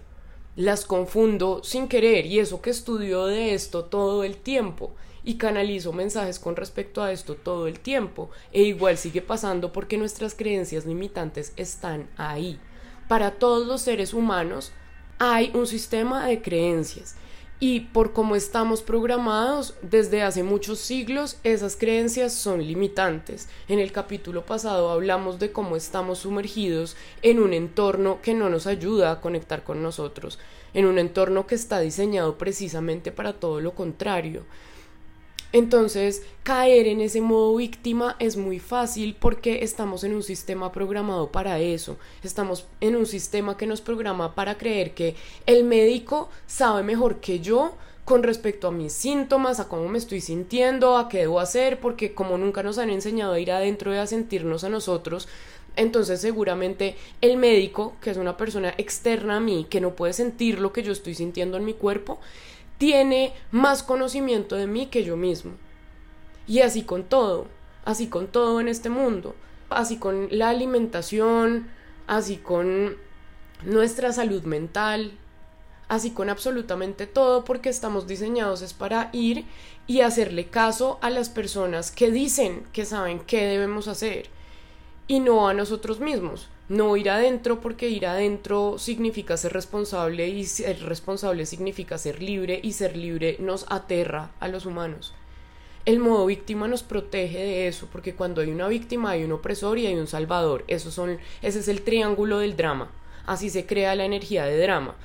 las 0.56 0.86
confundo 0.86 1.62
sin 1.64 1.88
querer 1.88 2.26
y 2.26 2.40
eso 2.40 2.62
que 2.62 2.70
estudio 2.70 3.26
de 3.26 3.54
esto 3.54 3.86
todo 3.86 4.24
el 4.24 4.38
tiempo 4.38 4.92
y 5.24 5.36
canalizo 5.36 5.94
mensajes 5.94 6.38
con 6.40 6.56
respecto 6.56 7.02
a 7.02 7.12
esto 7.12 7.36
todo 7.36 7.68
el 7.68 7.80
tiempo 7.80 8.30
e 8.52 8.64
igual 8.64 8.98
sigue 8.98 9.22
pasando 9.22 9.72
porque 9.72 9.98
nuestras 9.98 10.36
creencias 10.36 10.86
limitantes 10.86 11.54
están 11.56 12.10
ahí. 12.18 12.60
Para 13.08 13.32
todos 13.32 13.66
los 13.66 13.82
seres 13.82 14.14
humanos 14.14 14.72
hay 15.18 15.52
un 15.54 15.66
sistema 15.66 16.28
de 16.28 16.42
creencias 16.42 17.16
y 17.60 17.82
por 17.82 18.14
cómo 18.14 18.36
estamos 18.36 18.82
programados 18.82 19.76
desde 19.82 20.22
hace 20.22 20.44
muchos 20.44 20.80
siglos, 20.80 21.38
esas 21.44 21.76
creencias 21.76 22.34
son 22.34 22.62
limitantes. 22.66 23.48
En 23.68 23.80
el 23.80 23.92
capítulo 23.92 24.46
pasado 24.46 24.90
hablamos 24.90 25.40
de 25.40 25.52
cómo 25.52 25.76
estamos 25.76 26.20
sumergidos 26.20 26.98
en 27.22 27.40
un 27.40 27.54
entorno 27.54 28.20
que 28.22 28.34
no 28.34 28.50
nos 28.50 28.68
ayuda 28.68 29.12
a 29.12 29.22
conectar 29.22 29.64
con 29.64 29.82
nosotros, 29.82 30.40
en 30.74 30.86
un 30.86 31.00
entorno 31.00 31.48
que 31.48 31.56
está 31.56 31.80
diseñado 31.80 32.38
precisamente 32.38 33.12
para 33.12 33.34
todo 33.34 33.62
lo 33.62 33.74
contrario. 33.74 34.46
Entonces, 35.54 36.24
caer 36.42 36.88
en 36.88 37.00
ese 37.00 37.22
modo 37.22 37.56
víctima 37.56 38.16
es 38.18 38.38
muy 38.38 38.60
fácil 38.60 39.16
porque 39.20 39.64
estamos 39.64 40.04
en 40.04 40.16
un 40.16 40.24
sistema 40.24 40.72
programado 40.72 41.32
para 41.32 41.60
eso. 41.60 41.98
Estamos 42.24 42.66
en 42.82 42.96
un 42.96 43.06
sistema 43.06 43.56
que 43.56 43.68
nos 43.68 43.80
programa 43.80 44.34
para 44.34 44.58
creer 44.58 44.96
que 44.96 45.16
el 45.46 45.64
médico 45.64 46.30
sabe 46.48 46.82
mejor 46.82 47.20
que 47.20 47.40
yo 47.40 47.76
con 48.04 48.24
respecto 48.24 48.68
a 48.68 48.72
mis 48.72 48.94
síntomas, 48.94 49.60
a 49.60 49.70
cómo 49.70 49.88
me 49.88 50.00
estoy 50.00 50.22
sintiendo, 50.22 50.98
a 50.98 51.08
qué 51.08 51.20
debo 51.20 51.40
hacer, 51.40 51.80
porque 51.80 52.16
como 52.16 52.38
nunca 52.40 52.64
nos 52.64 52.80
han 52.80 52.90
enseñado 52.90 53.34
a 53.34 53.40
ir 53.40 53.52
adentro 53.52 53.94
y 53.94 53.98
a 53.98 54.08
sentirnos 54.08 54.64
a 54.64 54.70
nosotros, 54.70 55.30
entonces 55.76 56.20
seguramente 56.20 56.96
el 57.22 57.38
médico, 57.38 57.96
que 58.02 58.10
es 58.10 58.18
una 58.18 58.38
persona 58.38 58.74
externa 58.78 59.38
a 59.38 59.40
mí, 59.40 59.68
que 59.70 59.82
no 59.82 59.96
puede 59.96 60.14
sentir 60.14 60.60
lo 60.60 60.74
que 60.74 60.84
yo 60.84 60.92
estoy 60.92 61.14
sintiendo 61.16 61.58
en 61.58 61.66
mi 61.66 61.74
cuerpo, 61.74 62.20
tiene 62.84 63.32
más 63.50 63.82
conocimiento 63.82 64.58
de 64.58 64.68
mí 64.68 64.88
que 64.88 65.06
yo 65.06 65.16
mismo. 65.16 65.54
Y 66.48 66.60
así 66.60 66.84
con 66.84 67.06
todo, 67.06 67.48
así 67.86 68.08
con 68.08 68.28
todo 68.28 68.60
en 68.60 68.68
este 68.68 68.90
mundo, 68.90 69.36
así 69.70 69.96
con 69.96 70.28
la 70.32 70.50
alimentación, 70.50 71.70
así 72.08 72.36
con 72.36 72.98
nuestra 73.64 74.12
salud 74.12 74.44
mental, 74.44 75.14
así 75.88 76.12
con 76.12 76.30
absolutamente 76.30 77.08
todo 77.08 77.46
porque 77.46 77.70
estamos 77.70 78.06
diseñados 78.06 78.62
es 78.62 78.74
para 78.74 79.10
ir 79.14 79.46
y 79.88 80.02
hacerle 80.02 80.48
caso 80.48 81.00
a 81.02 81.10
las 81.10 81.30
personas 81.30 81.90
que 81.90 82.12
dicen 82.12 82.66
que 82.74 82.84
saben 82.84 83.22
qué 83.22 83.46
debemos 83.46 83.88
hacer 83.88 84.28
y 85.08 85.22
no 85.22 85.48
a 85.48 85.54
nosotros 85.54 86.02
mismos 86.02 86.50
no 86.70 86.96
ir 86.96 87.10
adentro 87.10 87.60
porque 87.60 87.90
ir 87.90 88.06
adentro 88.06 88.78
significa 88.80 89.36
ser 89.38 89.54
responsable 89.54 90.28
y 90.30 90.46
ser 90.46 90.82
responsable 90.84 91.46
significa 91.46 91.98
ser 91.98 92.22
libre 92.22 92.60
y 92.64 92.74
ser 92.74 92.96
libre 92.96 93.36
nos 93.40 93.66
aterra 93.70 94.32
a 94.40 94.48
los 94.48 94.66
humanos. 94.66 95.14
el 95.86 96.00
modo 96.00 96.26
víctima 96.28 96.68
nos 96.70 96.82
protege 96.82 97.40
de 97.40 97.68
eso, 97.68 97.90
porque 97.92 98.16
cuando 98.16 98.40
hay 98.42 98.50
una 98.52 98.70
víctima 98.70 99.12
hay 99.12 99.26
un 99.26 99.34
opresor 99.34 99.78
y 99.78 99.86
hay 99.86 99.96
un 99.96 100.08
salvador. 100.08 100.64
son, 100.78 101.18
ese 101.42 101.60
es 101.60 101.68
el 101.68 101.82
triángulo 101.82 102.40
del 102.40 102.56
drama. 102.56 102.90
Así 103.26 103.50
se 103.50 103.66
crea 103.66 103.96
la 103.96 104.06
energía 104.06 104.46
de 104.46 104.58
drama. 104.58 104.96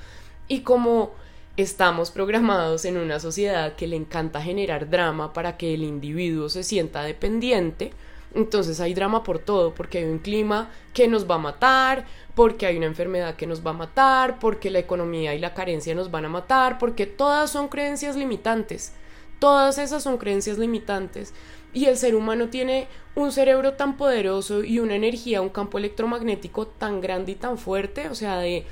Y 0.47 0.61
como 0.61 1.11
estamos 1.57 2.11
programados 2.11 2.85
en 2.85 2.97
una 2.97 3.19
sociedad 3.19 3.75
que 3.75 3.87
le 3.87 3.97
encanta 3.97 4.41
generar 4.41 4.89
drama 4.89 5.33
para 5.33 5.57
que 5.57 5.73
el 5.73 5.83
individuo 5.83 6.47
se 6.47 6.63
sienta 6.63 7.03
dependiente, 7.03 7.91
entonces 8.33 8.79
hay 8.79 8.93
drama 8.93 9.23
por 9.23 9.39
todo, 9.39 9.73
porque 9.73 9.99
hay 9.99 10.05
un 10.05 10.19
clima 10.19 10.69
que 10.93 11.07
nos 11.07 11.29
va 11.29 11.35
a 11.35 11.39
matar, 11.39 12.05
porque 12.35 12.65
hay 12.65 12.77
una 12.77 12.85
enfermedad 12.85 13.35
que 13.35 13.47
nos 13.47 13.65
va 13.65 13.71
a 13.71 13.73
matar, 13.73 14.39
porque 14.39 14.69
la 14.69 14.79
economía 14.79 15.33
y 15.33 15.39
la 15.39 15.53
carencia 15.53 15.95
nos 15.95 16.11
van 16.11 16.25
a 16.25 16.29
matar, 16.29 16.77
porque 16.77 17.05
todas 17.05 17.49
son 17.49 17.69
creencias 17.69 18.15
limitantes. 18.15 18.93
Todas 19.39 19.77
esas 19.77 20.03
son 20.03 20.17
creencias 20.17 20.57
limitantes. 20.57 21.33
Y 21.73 21.85
el 21.85 21.97
ser 21.97 22.15
humano 22.15 22.49
tiene 22.49 22.87
un 23.15 23.31
cerebro 23.31 23.73
tan 23.73 23.97
poderoso 23.97 24.63
y 24.63 24.79
una 24.79 24.95
energía, 24.95 25.41
un 25.41 25.49
campo 25.49 25.77
electromagnético 25.77 26.67
tan 26.67 26.99
grande 27.01 27.33
y 27.33 27.35
tan 27.35 27.57
fuerte, 27.57 28.09
o 28.09 28.15
sea, 28.15 28.39
de 28.39 28.65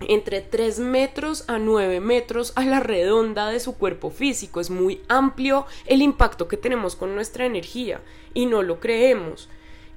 entre 0.00 0.40
3 0.40 0.78
metros 0.80 1.44
a 1.48 1.58
9 1.58 2.00
metros 2.00 2.52
a 2.56 2.64
la 2.64 2.80
redonda 2.80 3.48
de 3.48 3.60
su 3.60 3.76
cuerpo 3.76 4.10
físico. 4.10 4.60
Es 4.60 4.70
muy 4.70 5.00
amplio 5.08 5.66
el 5.86 6.02
impacto 6.02 6.48
que 6.48 6.56
tenemos 6.56 6.96
con 6.96 7.14
nuestra 7.14 7.46
energía 7.46 8.00
y 8.34 8.46
no 8.46 8.62
lo 8.62 8.80
creemos 8.80 9.48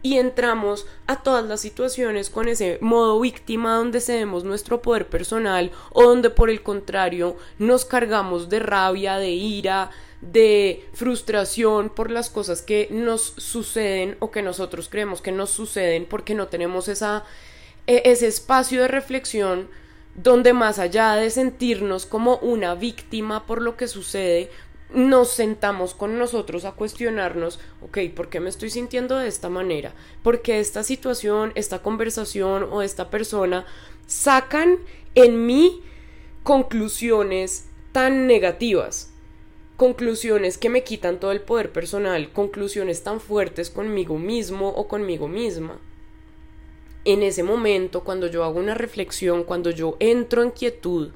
y 0.01 0.17
entramos 0.17 0.85
a 1.07 1.21
todas 1.23 1.45
las 1.45 1.59
situaciones 1.59 2.29
con 2.29 2.47
ese 2.47 2.77
modo 2.81 3.19
víctima 3.19 3.75
donde 3.75 3.99
cedemos 3.99 4.43
nuestro 4.43 4.81
poder 4.81 5.07
personal 5.07 5.71
o 5.91 6.03
donde 6.03 6.29
por 6.29 6.49
el 6.49 6.63
contrario 6.63 7.35
nos 7.57 7.83
cargamos 7.83 8.49
de 8.49 8.59
rabia, 8.59 9.17
de 9.17 9.31
ira, 9.31 9.91
de 10.21 10.85
frustración 10.93 11.89
por 11.89 12.11
las 12.11 12.29
cosas 12.29 12.61
que 12.61 12.87
nos 12.91 13.33
suceden 13.37 14.15
o 14.19 14.31
que 14.31 14.41
nosotros 14.41 14.87
creemos 14.89 15.21
que 15.21 15.31
nos 15.31 15.49
suceden 15.49 16.05
porque 16.05 16.33
no 16.33 16.47
tenemos 16.47 16.87
esa, 16.87 17.25
e, 17.85 18.03
ese 18.05 18.27
espacio 18.27 18.81
de 18.81 18.87
reflexión 18.87 19.67
donde 20.15 20.53
más 20.53 20.79
allá 20.79 21.15
de 21.15 21.29
sentirnos 21.29 22.05
como 22.05 22.37
una 22.37 22.75
víctima 22.75 23.45
por 23.45 23.61
lo 23.61 23.77
que 23.77 23.87
sucede, 23.87 24.49
nos 24.93 25.29
sentamos 25.29 25.93
con 25.93 26.17
nosotros 26.17 26.65
a 26.65 26.71
cuestionarnos, 26.71 27.59
ok, 27.81 27.99
¿por 28.15 28.29
qué 28.29 28.39
me 28.39 28.49
estoy 28.49 28.69
sintiendo 28.69 29.17
de 29.17 29.27
esta 29.27 29.49
manera? 29.49 29.93
¿Por 30.23 30.41
qué 30.41 30.59
esta 30.59 30.83
situación, 30.83 31.51
esta 31.55 31.79
conversación 31.79 32.67
o 32.71 32.81
esta 32.81 33.09
persona 33.09 33.65
sacan 34.07 34.77
en 35.15 35.45
mí 35.45 35.83
conclusiones 36.43 37.67
tan 37.91 38.25
negativas? 38.25 39.11
Conclusiones 39.77 40.57
que 40.57 40.69
me 40.69 40.83
quitan 40.83 41.19
todo 41.19 41.31
el 41.31 41.41
poder 41.41 41.71
personal, 41.71 42.33
conclusiones 42.33 43.03
tan 43.03 43.21
fuertes 43.21 43.69
conmigo 43.69 44.17
mismo 44.17 44.69
o 44.69 44.87
conmigo 44.87 45.27
misma. 45.27 45.79
En 47.09 47.23
ese 47.23 47.41
momento, 47.41 48.03
cuando 48.03 48.27
yo 48.27 48.43
hago 48.43 48.59
una 48.59 48.75
reflexión, 48.75 49.43
cuando 49.43 49.71
yo 49.71 49.97
entro 49.99 50.43
en 50.43 50.51
quietud, 50.51 51.09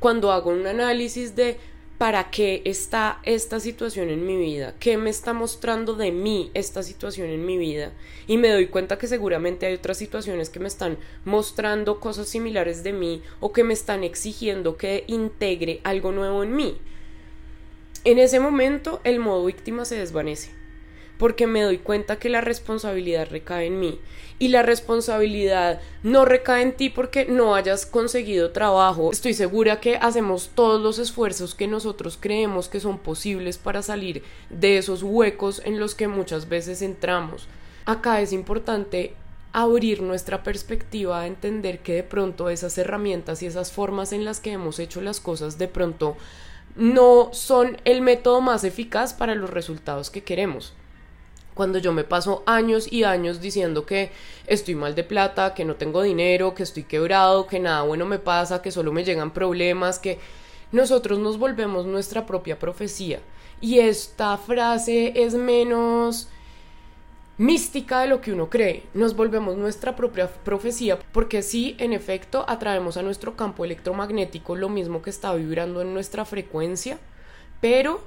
cuando 0.00 0.32
hago 0.32 0.50
un 0.50 0.66
análisis 0.66 1.36
de 1.36 1.58
para 1.96 2.28
qué 2.28 2.60
está 2.64 3.20
esta 3.22 3.60
situación 3.60 4.10
en 4.10 4.26
mi 4.26 4.36
vida, 4.36 4.74
qué 4.80 4.96
me 4.96 5.10
está 5.10 5.34
mostrando 5.34 5.94
de 5.94 6.10
mí 6.10 6.50
esta 6.54 6.82
situación 6.82 7.28
en 7.28 7.46
mi 7.46 7.56
vida 7.56 7.92
y 8.26 8.36
me 8.36 8.50
doy 8.50 8.66
cuenta 8.66 8.98
que 8.98 9.06
seguramente 9.06 9.66
hay 9.66 9.74
otras 9.74 9.96
situaciones 9.96 10.50
que 10.50 10.58
me 10.58 10.66
están 10.66 10.98
mostrando 11.24 12.00
cosas 12.00 12.26
similares 12.26 12.82
de 12.82 12.92
mí 12.92 13.22
o 13.38 13.52
que 13.52 13.62
me 13.62 13.74
están 13.74 14.02
exigiendo 14.02 14.76
que 14.76 15.04
integre 15.06 15.80
algo 15.84 16.10
nuevo 16.10 16.42
en 16.42 16.56
mí. 16.56 16.78
En 18.02 18.18
ese 18.18 18.40
momento 18.40 19.00
el 19.04 19.20
modo 19.20 19.44
víctima 19.44 19.84
se 19.84 19.94
desvanece 19.94 20.57
porque 21.18 21.46
me 21.46 21.62
doy 21.62 21.78
cuenta 21.78 22.16
que 22.16 22.28
la 22.28 22.40
responsabilidad 22.40 23.28
recae 23.30 23.66
en 23.66 23.80
mí 23.80 24.00
y 24.38 24.48
la 24.48 24.62
responsabilidad 24.62 25.80
no 26.02 26.24
recae 26.24 26.62
en 26.62 26.72
ti 26.72 26.90
porque 26.90 27.26
no 27.26 27.54
hayas 27.54 27.86
conseguido 27.86 28.52
trabajo. 28.52 29.10
Estoy 29.10 29.34
segura 29.34 29.80
que 29.80 29.96
hacemos 29.96 30.50
todos 30.54 30.80
los 30.80 30.98
esfuerzos 30.98 31.54
que 31.54 31.66
nosotros 31.66 32.16
creemos 32.20 32.68
que 32.68 32.80
son 32.80 32.98
posibles 32.98 33.58
para 33.58 33.82
salir 33.82 34.22
de 34.48 34.78
esos 34.78 35.02
huecos 35.02 35.60
en 35.64 35.80
los 35.80 35.94
que 35.94 36.08
muchas 36.08 36.48
veces 36.48 36.82
entramos. 36.82 37.48
Acá 37.84 38.20
es 38.20 38.32
importante 38.32 39.14
abrir 39.52 40.02
nuestra 40.02 40.42
perspectiva 40.42 41.20
a 41.20 41.26
entender 41.26 41.80
que 41.80 41.94
de 41.94 42.02
pronto 42.02 42.50
esas 42.50 42.78
herramientas 42.78 43.42
y 43.42 43.46
esas 43.46 43.72
formas 43.72 44.12
en 44.12 44.24
las 44.24 44.40
que 44.40 44.52
hemos 44.52 44.78
hecho 44.78 45.00
las 45.00 45.20
cosas 45.20 45.58
de 45.58 45.68
pronto 45.68 46.16
no 46.76 47.30
son 47.32 47.78
el 47.84 48.02
método 48.02 48.40
más 48.40 48.62
eficaz 48.62 49.14
para 49.14 49.34
los 49.34 49.50
resultados 49.50 50.10
que 50.10 50.22
queremos 50.22 50.74
cuando 51.58 51.80
yo 51.80 51.92
me 51.92 52.04
paso 52.04 52.44
años 52.46 52.86
y 52.88 53.02
años 53.02 53.40
diciendo 53.40 53.84
que 53.84 54.12
estoy 54.46 54.76
mal 54.76 54.94
de 54.94 55.02
plata, 55.02 55.54
que 55.54 55.64
no 55.64 55.74
tengo 55.74 56.02
dinero, 56.02 56.54
que 56.54 56.62
estoy 56.62 56.84
quebrado, 56.84 57.48
que 57.48 57.58
nada 57.58 57.82
bueno 57.82 58.06
me 58.06 58.20
pasa, 58.20 58.62
que 58.62 58.70
solo 58.70 58.92
me 58.92 59.02
llegan 59.02 59.32
problemas, 59.32 59.98
que 59.98 60.20
nosotros 60.70 61.18
nos 61.18 61.36
volvemos 61.36 61.84
nuestra 61.84 62.26
propia 62.26 62.60
profecía. 62.60 63.18
Y 63.60 63.80
esta 63.80 64.36
frase 64.36 65.12
es 65.16 65.34
menos 65.34 66.28
mística 67.38 68.02
de 68.02 68.06
lo 68.06 68.20
que 68.20 68.32
uno 68.32 68.48
cree. 68.48 68.84
Nos 68.94 69.16
volvemos 69.16 69.56
nuestra 69.56 69.96
propia 69.96 70.28
profecía 70.28 70.96
porque 71.10 71.42
sí, 71.42 71.74
en 71.80 71.92
efecto, 71.92 72.44
atraemos 72.46 72.96
a 72.96 73.02
nuestro 73.02 73.34
campo 73.34 73.64
electromagnético 73.64 74.54
lo 74.54 74.68
mismo 74.68 75.02
que 75.02 75.10
está 75.10 75.34
vibrando 75.34 75.80
en 75.82 75.92
nuestra 75.92 76.24
frecuencia, 76.24 77.00
pero 77.60 78.00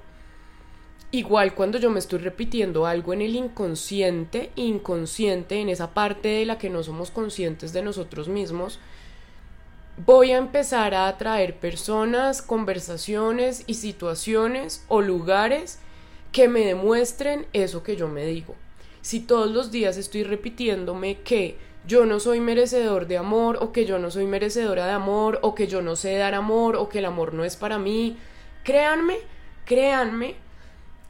Igual 1.13 1.55
cuando 1.55 1.77
yo 1.77 1.89
me 1.89 1.99
estoy 1.99 2.19
repitiendo 2.19 2.85
algo 2.85 3.11
en 3.11 3.21
el 3.21 3.35
inconsciente, 3.35 4.51
inconsciente, 4.55 5.59
en 5.59 5.67
esa 5.67 5.93
parte 5.93 6.29
de 6.29 6.45
la 6.45 6.57
que 6.57 6.69
no 6.69 6.83
somos 6.83 7.11
conscientes 7.11 7.73
de 7.73 7.81
nosotros 7.81 8.29
mismos, 8.29 8.79
voy 10.05 10.31
a 10.31 10.37
empezar 10.37 10.93
a 10.93 11.09
atraer 11.09 11.57
personas, 11.57 12.41
conversaciones 12.41 13.65
y 13.67 13.73
situaciones 13.73 14.85
o 14.87 15.01
lugares 15.01 15.79
que 16.31 16.47
me 16.47 16.65
demuestren 16.65 17.45
eso 17.51 17.83
que 17.83 17.97
yo 17.97 18.07
me 18.07 18.25
digo. 18.25 18.55
Si 19.01 19.19
todos 19.19 19.51
los 19.51 19.69
días 19.69 19.97
estoy 19.97 20.23
repitiéndome 20.23 21.19
que 21.19 21.57
yo 21.85 22.05
no 22.05 22.21
soy 22.21 22.39
merecedor 22.39 23.07
de 23.07 23.17
amor 23.17 23.57
o 23.59 23.73
que 23.73 23.85
yo 23.85 23.99
no 23.99 24.11
soy 24.11 24.27
merecedora 24.27 24.85
de 24.85 24.93
amor 24.93 25.39
o 25.41 25.55
que 25.55 25.67
yo 25.67 25.81
no 25.81 25.97
sé 25.97 26.15
dar 26.15 26.35
amor 26.35 26.77
o 26.77 26.87
que 26.87 26.99
el 26.99 27.05
amor 27.05 27.33
no 27.33 27.43
es 27.43 27.57
para 27.57 27.79
mí, 27.79 28.15
créanme, 28.63 29.17
créanme 29.65 30.35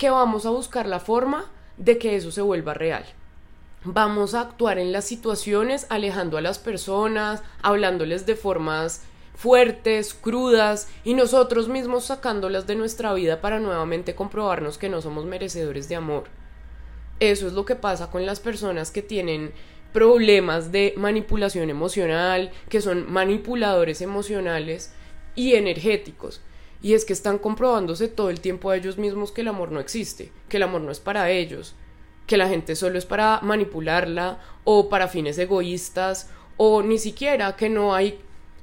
que 0.01 0.09
vamos 0.09 0.47
a 0.47 0.49
buscar 0.49 0.87
la 0.87 0.99
forma 0.99 1.45
de 1.77 1.99
que 1.99 2.15
eso 2.15 2.31
se 2.31 2.41
vuelva 2.41 2.73
real. 2.73 3.05
Vamos 3.83 4.33
a 4.33 4.41
actuar 4.41 4.79
en 4.79 4.91
las 4.91 5.05
situaciones 5.05 5.85
alejando 5.91 6.39
a 6.39 6.41
las 6.41 6.57
personas, 6.57 7.43
hablándoles 7.61 8.25
de 8.25 8.35
formas 8.35 9.03
fuertes, 9.35 10.15
crudas 10.15 10.89
y 11.03 11.13
nosotros 11.13 11.67
mismos 11.67 12.05
sacándolas 12.05 12.65
de 12.65 12.73
nuestra 12.73 13.13
vida 13.13 13.41
para 13.41 13.59
nuevamente 13.59 14.15
comprobarnos 14.15 14.79
que 14.79 14.89
no 14.89 15.03
somos 15.03 15.25
merecedores 15.25 15.87
de 15.87 15.97
amor. 15.97 16.23
Eso 17.19 17.45
es 17.45 17.53
lo 17.53 17.65
que 17.65 17.75
pasa 17.75 18.09
con 18.09 18.25
las 18.25 18.39
personas 18.39 18.89
que 18.89 19.03
tienen 19.03 19.53
problemas 19.93 20.71
de 20.71 20.95
manipulación 20.97 21.69
emocional, 21.69 22.49
que 22.69 22.81
son 22.81 23.05
manipuladores 23.13 24.01
emocionales 24.01 24.95
y 25.35 25.53
energéticos. 25.53 26.41
Y 26.81 26.93
es 26.93 27.05
que 27.05 27.13
están 27.13 27.37
comprobándose 27.37 28.07
todo 28.07 28.29
el 28.29 28.41
tiempo 28.41 28.69
a 28.69 28.75
ellos 28.75 28.97
mismos 28.97 29.31
que 29.31 29.41
el 29.41 29.47
amor 29.47 29.71
no 29.71 29.79
existe, 29.79 30.31
que 30.49 30.57
el 30.57 30.63
amor 30.63 30.81
no 30.81 30.91
es 30.91 30.99
para 30.99 31.29
ellos, 31.29 31.75
que 32.25 32.37
la 32.37 32.47
gente 32.49 32.75
solo 32.75 32.97
es 32.97 33.05
para 33.05 33.39
manipularla 33.41 34.39
o 34.63 34.89
para 34.89 35.07
fines 35.07 35.37
egoístas 35.37 36.29
o 36.57 36.81
ni 36.81 36.97
siquiera 36.97 37.55
que 37.55 37.69
no 37.69 37.93
hay 37.93 38.19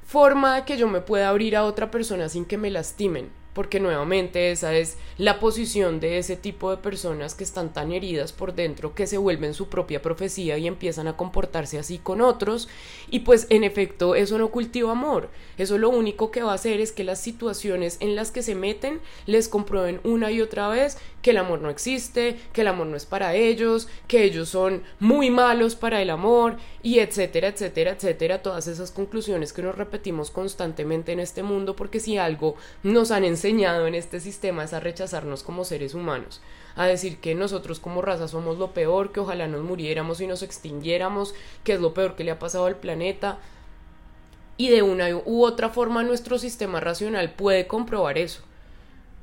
forma 0.07 0.57
de 0.57 0.64
que 0.64 0.76
yo 0.76 0.88
me 0.88 1.00
pueda 1.00 1.28
abrir 1.28 1.57
a 1.57 1.64
otra 1.64 1.90
persona 1.90 2.28
sin 2.28 2.44
que 2.44 2.59
me 2.59 2.70
lastimen 2.70 3.31
porque 3.59 3.81
nuevamente 3.81 4.53
esa 4.53 4.77
es 4.77 4.99
la 5.16 5.40
posición 5.40 5.99
de 5.99 6.18
ese 6.18 6.37
tipo 6.37 6.71
de 6.71 6.77
personas 6.77 7.35
que 7.35 7.42
están 7.42 7.73
tan 7.73 7.90
heridas 7.90 8.33
por 8.33 8.55
dentro 8.55 8.94
que 8.94 9.09
se 9.09 9.18
vuelven 9.18 9.53
su 9.53 9.68
propia 9.68 10.01
profecía 10.01 10.57
y 10.59 10.68
empiezan 10.68 11.09
a 11.09 11.16
comportarse 11.16 11.77
así 11.77 11.99
con 11.99 12.21
otros. 12.21 12.68
Y 13.11 13.18
pues 13.18 13.49
en 13.51 13.64
efecto 13.64 14.14
eso 14.14 14.38
no 14.38 14.53
cultiva 14.53 14.92
amor, 14.92 15.29
eso 15.57 15.77
lo 15.77 15.90
único 15.90 16.31
que 16.31 16.44
va 16.44 16.53
a 16.53 16.55
hacer 16.55 16.81
es 16.81 16.92
que 16.92 17.03
las 17.03 17.21
situaciones 17.21 17.97
en 17.99 18.14
las 18.14 18.31
que 18.31 18.44
se 18.44 18.55
meten 18.55 19.01
les 19.27 19.49
comprueben 19.49 20.01
una 20.05 20.31
y 20.31 20.40
otra 20.40 20.68
vez 20.68 20.97
que 21.21 21.31
el 21.31 21.38
amor 21.38 21.61
no 21.61 21.68
existe, 21.68 22.38
que 22.53 22.61
el 22.61 22.68
amor 22.68 22.87
no 22.87 22.97
es 22.97 23.07
para 23.07 23.35
ellos, 23.35 23.88
que 24.07 24.23
ellos 24.23 24.51
son 24.51 24.85
muy 25.01 25.31
malos 25.31 25.75
para 25.75 26.01
el 26.01 26.11
amor 26.11 26.59
y 26.88 27.01
etcétera, 27.01 27.48
etcétera, 27.48 27.90
etcétera, 27.90 28.40
todas 28.40 28.66
esas 28.66 28.90
conclusiones 28.90 29.53
que 29.53 29.61
nos 29.61 29.77
repetimos 29.77 30.31
constantemente 30.31 31.12
en 31.12 31.20
este 31.20 31.42
mundo 31.42 31.77
porque 31.77 32.01
si 32.01 32.16
algo 32.16 32.57
nos 32.83 33.11
han 33.11 33.24
enseñado 33.24 33.87
en 33.87 33.94
este 33.94 34.20
sistema 34.20 34.64
es 34.64 34.72
a 34.72 34.81
rechazarnos 34.81 35.42
como 35.42 35.66
seres 35.66 35.92
humanos, 35.92 36.40
a 36.77 36.87
decir 36.87 37.18
que 37.18 37.35
nosotros 37.35 37.79
como 37.79 38.01
raza 38.01 38.27
somos 38.27 38.57
lo 38.57 38.72
peor, 38.72 39.12
que 39.12 39.20
ojalá 39.20 39.48
nos 39.48 39.64
muriéramos 39.64 40.22
y 40.22 40.27
nos 40.27 40.42
extinguiéramos, 40.42 41.35
que 41.62 41.74
es 41.74 41.81
lo 41.83 41.92
peor 41.92 42.16
que 42.16 42.24
le 42.24 42.31
ha 42.31 42.38
pasado 42.38 42.64
al 42.64 42.77
planeta. 42.77 43.38
Y 44.57 44.70
de 44.70 44.81
una 44.81 45.14
u 45.14 45.44
otra 45.44 45.68
forma 45.68 46.03
nuestro 46.05 46.38
sistema 46.38 46.81
racional 46.81 47.35
puede 47.35 47.66
comprobar 47.66 48.16
eso. 48.16 48.48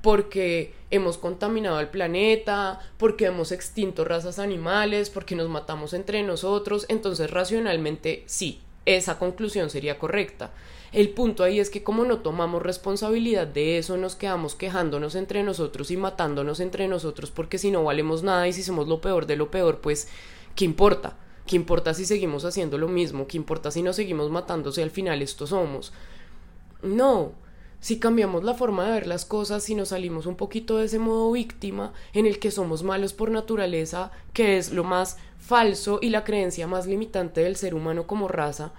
Porque 0.06 0.72
hemos 0.92 1.18
contaminado 1.18 1.80
el 1.80 1.88
planeta, 1.88 2.80
porque 3.00 3.26
hemos 3.26 3.52
extinto 3.52 4.06
razas 4.06 4.38
animales, 4.38 5.10
porque 5.10 5.36
nos 5.36 5.50
matamos 5.50 5.96
entre 5.96 6.22
nosotros, 6.22 6.86
entonces 6.90 7.32
racionalmente 7.32 8.24
sí, 8.28 8.62
esa 8.86 9.18
conclusión 9.18 9.72
sería 9.72 9.98
correcta. 9.98 10.52
El 10.92 11.10
punto 11.10 11.44
ahí 11.44 11.60
es 11.60 11.72
que 11.72 11.82
como 11.82 12.06
no 12.06 12.20
tomamos 12.20 12.62
responsabilidad 12.62 13.48
de 13.48 13.80
eso, 13.80 13.98
nos 13.98 14.16
quedamos 14.16 14.54
quejándonos 14.54 15.16
entre 15.16 15.42
nosotros 15.42 15.90
y 15.90 15.98
matándonos 15.98 16.60
entre 16.60 16.88
nosotros 16.88 17.32
porque 17.32 17.58
si 17.58 17.72
no 17.72 17.84
valemos 17.84 18.22
nada 18.22 18.48
y 18.48 18.54
si 18.54 18.62
somos 18.62 18.88
lo 18.88 19.02
peor 19.02 19.26
de 19.26 19.38
lo 19.38 19.50
peor, 19.50 19.80
pues 19.82 20.08
¿qué 20.56 20.66
importa? 20.66 21.18
¿Qué 21.48 21.56
importa 21.56 21.96
si 21.96 22.06
seguimos 22.06 22.46
haciendo 22.46 22.78
lo 22.78 22.90
mismo? 22.90 23.26
¿Qué 23.26 23.38
importa 23.38 23.72
si 23.72 23.82
nos 23.82 23.96
seguimos 23.96 24.30
matando 24.30 24.72
si 24.72 24.84
al 24.84 24.92
final 24.92 25.24
esto 25.24 25.48
somos? 25.48 25.94
No, 26.84 27.34
si 27.86 28.00
cambiamos 28.00 28.44
la 28.44 28.56
forma 28.56 28.84
de 28.84 28.94
ver 28.94 29.06
las 29.06 29.26
cosas, 29.26 29.64
si 29.64 29.76
nos 29.76 29.90
salimos 29.90 30.26
un 30.26 30.36
poquito 30.36 30.80
de 30.80 30.86
ese 30.86 30.98
modo 30.98 31.32
víctima 31.32 31.94
en 32.14 32.26
el 32.26 32.40
que 32.40 32.50
somos 32.50 32.82
malos 32.82 33.14
por 33.14 33.30
naturaleza, 33.30 34.10
que 34.34 34.58
es 34.58 34.74
lo 34.74 34.84
más 34.84 35.18
falso 35.38 36.00
y 36.02 36.10
la 36.10 36.24
creencia 36.24 36.66
más 36.66 36.88
limitante 36.88 37.42
del 37.42 37.56
ser 37.56 37.76
humano 37.76 38.08
como 38.08 38.28
raza, 38.28 38.72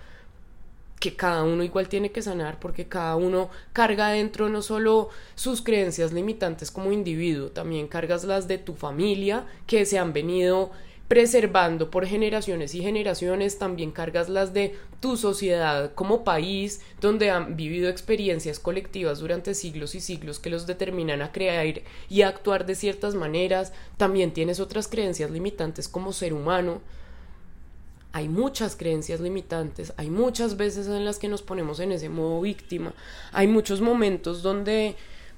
que 0.99 1.14
cada 1.14 1.45
uno 1.45 1.62
igual 1.62 1.88
tiene 1.88 2.11
que 2.11 2.21
sanar 2.21 2.59
porque 2.59 2.88
cada 2.88 3.14
uno 3.14 3.49
carga 3.73 4.09
dentro 4.09 4.49
no 4.49 4.61
solo 4.61 5.11
sus 5.37 5.62
creencias 5.62 6.12
limitantes 6.12 6.73
como 6.73 6.90
individuo, 6.90 7.51
también 7.51 7.87
cargas 7.87 8.25
las 8.25 8.49
de 8.49 8.59
tu 8.59 8.75
familia 8.75 9.47
que 9.69 9.87
se 9.87 10.01
han 10.01 10.12
venido 10.12 10.73
preservando 11.09 11.90
por 11.90 12.05
generaciones 12.07 12.75
y 12.75 12.83
generaciones, 12.83 13.59
también 13.59 13.92
cargas 13.92 14.29
las 14.29 14.53
de 14.53 14.75
tu 15.01 15.16
sociedad 15.16 15.92
como 15.95 16.25
país, 16.25 16.81
donde 17.01 17.31
han 17.31 17.57
vivido 17.57 17.88
experiencias 17.88 18.59
colectivas 18.59 19.21
durante 19.21 19.55
siglos 19.55 19.95
y 19.95 20.01
siglos 20.01 20.40
que 20.40 20.51
los 20.51 20.66
determinan 20.66 21.23
a 21.23 21.31
crear 21.31 21.83
y 22.09 22.23
a 22.23 22.29
actuar 22.29 22.66
de 22.66 22.75
ciertas 22.75 23.14
maneras, 23.14 23.73
también 23.97 24.33
tienes 24.33 24.59
otras 24.59 24.88
creencias 24.88 25.31
limitantes 25.31 25.88
como 25.88 26.12
ser 26.12 26.33
humano. 26.33 26.81
Hay 28.12 28.29
muchas 28.29 28.77
creencias 28.77 29.21
limitantes, 29.21 29.92
hay 29.97 30.11
muchas 30.11 30.57
veces 30.57 30.87
en 30.87 31.05
las 31.05 31.19
que 31.19 31.29
nos 31.29 31.42
ponemos 31.42 31.79
en 31.81 31.92
ese 31.92 32.09
modo 32.09 32.40
víctima, 32.40 32.95
hay 33.31 33.47
muchos 33.47 33.81
momentos 33.81 34.42
donde, 34.42 34.97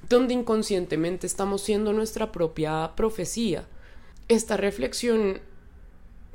donde 0.08 0.32
inconscientemente 0.32 1.26
estamos 1.26 1.60
siendo 1.60 1.92
nuestra 1.92 2.32
propia 2.32 2.92
profecía. 2.94 3.66
Esta 4.28 4.56
reflexión 4.56 5.40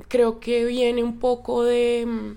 creo 0.08 0.40
que 0.40 0.64
viene 0.64 1.02
un 1.02 1.18
poco 1.18 1.64
de, 1.64 2.36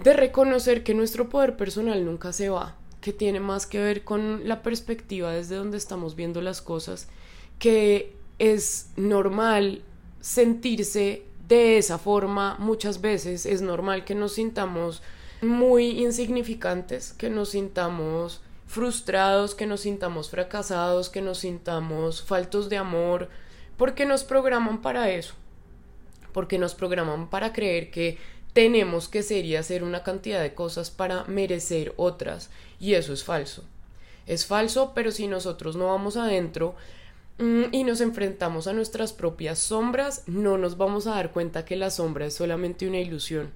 de 0.00 0.12
reconocer 0.12 0.82
que 0.82 0.94
nuestro 0.94 1.28
poder 1.28 1.56
personal 1.56 2.04
nunca 2.04 2.32
se 2.32 2.48
va, 2.48 2.76
que 3.00 3.12
tiene 3.12 3.40
más 3.40 3.66
que 3.66 3.78
ver 3.78 4.04
con 4.04 4.48
la 4.48 4.62
perspectiva 4.62 5.32
desde 5.32 5.56
donde 5.56 5.78
estamos 5.78 6.16
viendo 6.16 6.40
las 6.40 6.60
cosas, 6.62 7.08
que 7.58 8.14
es 8.38 8.90
normal 8.96 9.82
sentirse 10.20 11.22
de 11.48 11.78
esa 11.78 11.98
forma 11.98 12.56
muchas 12.58 13.00
veces, 13.00 13.46
es 13.46 13.60
normal 13.62 14.04
que 14.04 14.14
nos 14.14 14.32
sintamos 14.32 15.02
muy 15.42 16.02
insignificantes, 16.02 17.12
que 17.12 17.28
nos 17.28 17.50
sintamos 17.50 18.40
frustrados, 18.66 19.54
que 19.54 19.66
nos 19.66 19.82
sintamos 19.82 20.30
fracasados, 20.30 21.10
que 21.10 21.20
nos 21.20 21.38
sintamos 21.38 22.22
faltos 22.22 22.70
de 22.70 22.78
amor, 22.78 23.28
porque 23.76 24.06
nos 24.06 24.24
programan 24.24 24.80
para 24.80 25.10
eso 25.10 25.34
porque 26.34 26.58
nos 26.58 26.74
programan 26.74 27.30
para 27.30 27.54
creer 27.54 27.90
que 27.90 28.18
tenemos 28.52 29.08
que 29.08 29.22
ser 29.22 29.46
y 29.46 29.56
hacer 29.56 29.82
una 29.82 30.02
cantidad 30.02 30.42
de 30.42 30.52
cosas 30.52 30.90
para 30.90 31.24
merecer 31.24 31.94
otras 31.96 32.50
y 32.78 32.92
eso 32.92 33.14
es 33.14 33.24
falso. 33.24 33.64
Es 34.26 34.44
falso, 34.44 34.92
pero 34.94 35.10
si 35.10 35.26
nosotros 35.26 35.76
no 35.76 35.86
vamos 35.86 36.18
adentro 36.18 36.74
mm, 37.38 37.64
y 37.72 37.84
nos 37.84 38.02
enfrentamos 38.02 38.66
a 38.66 38.74
nuestras 38.74 39.14
propias 39.14 39.58
sombras, 39.58 40.24
no 40.26 40.58
nos 40.58 40.76
vamos 40.76 41.06
a 41.06 41.14
dar 41.14 41.32
cuenta 41.32 41.64
que 41.64 41.76
la 41.76 41.90
sombra 41.90 42.26
es 42.26 42.34
solamente 42.34 42.86
una 42.86 42.98
ilusión. 42.98 43.50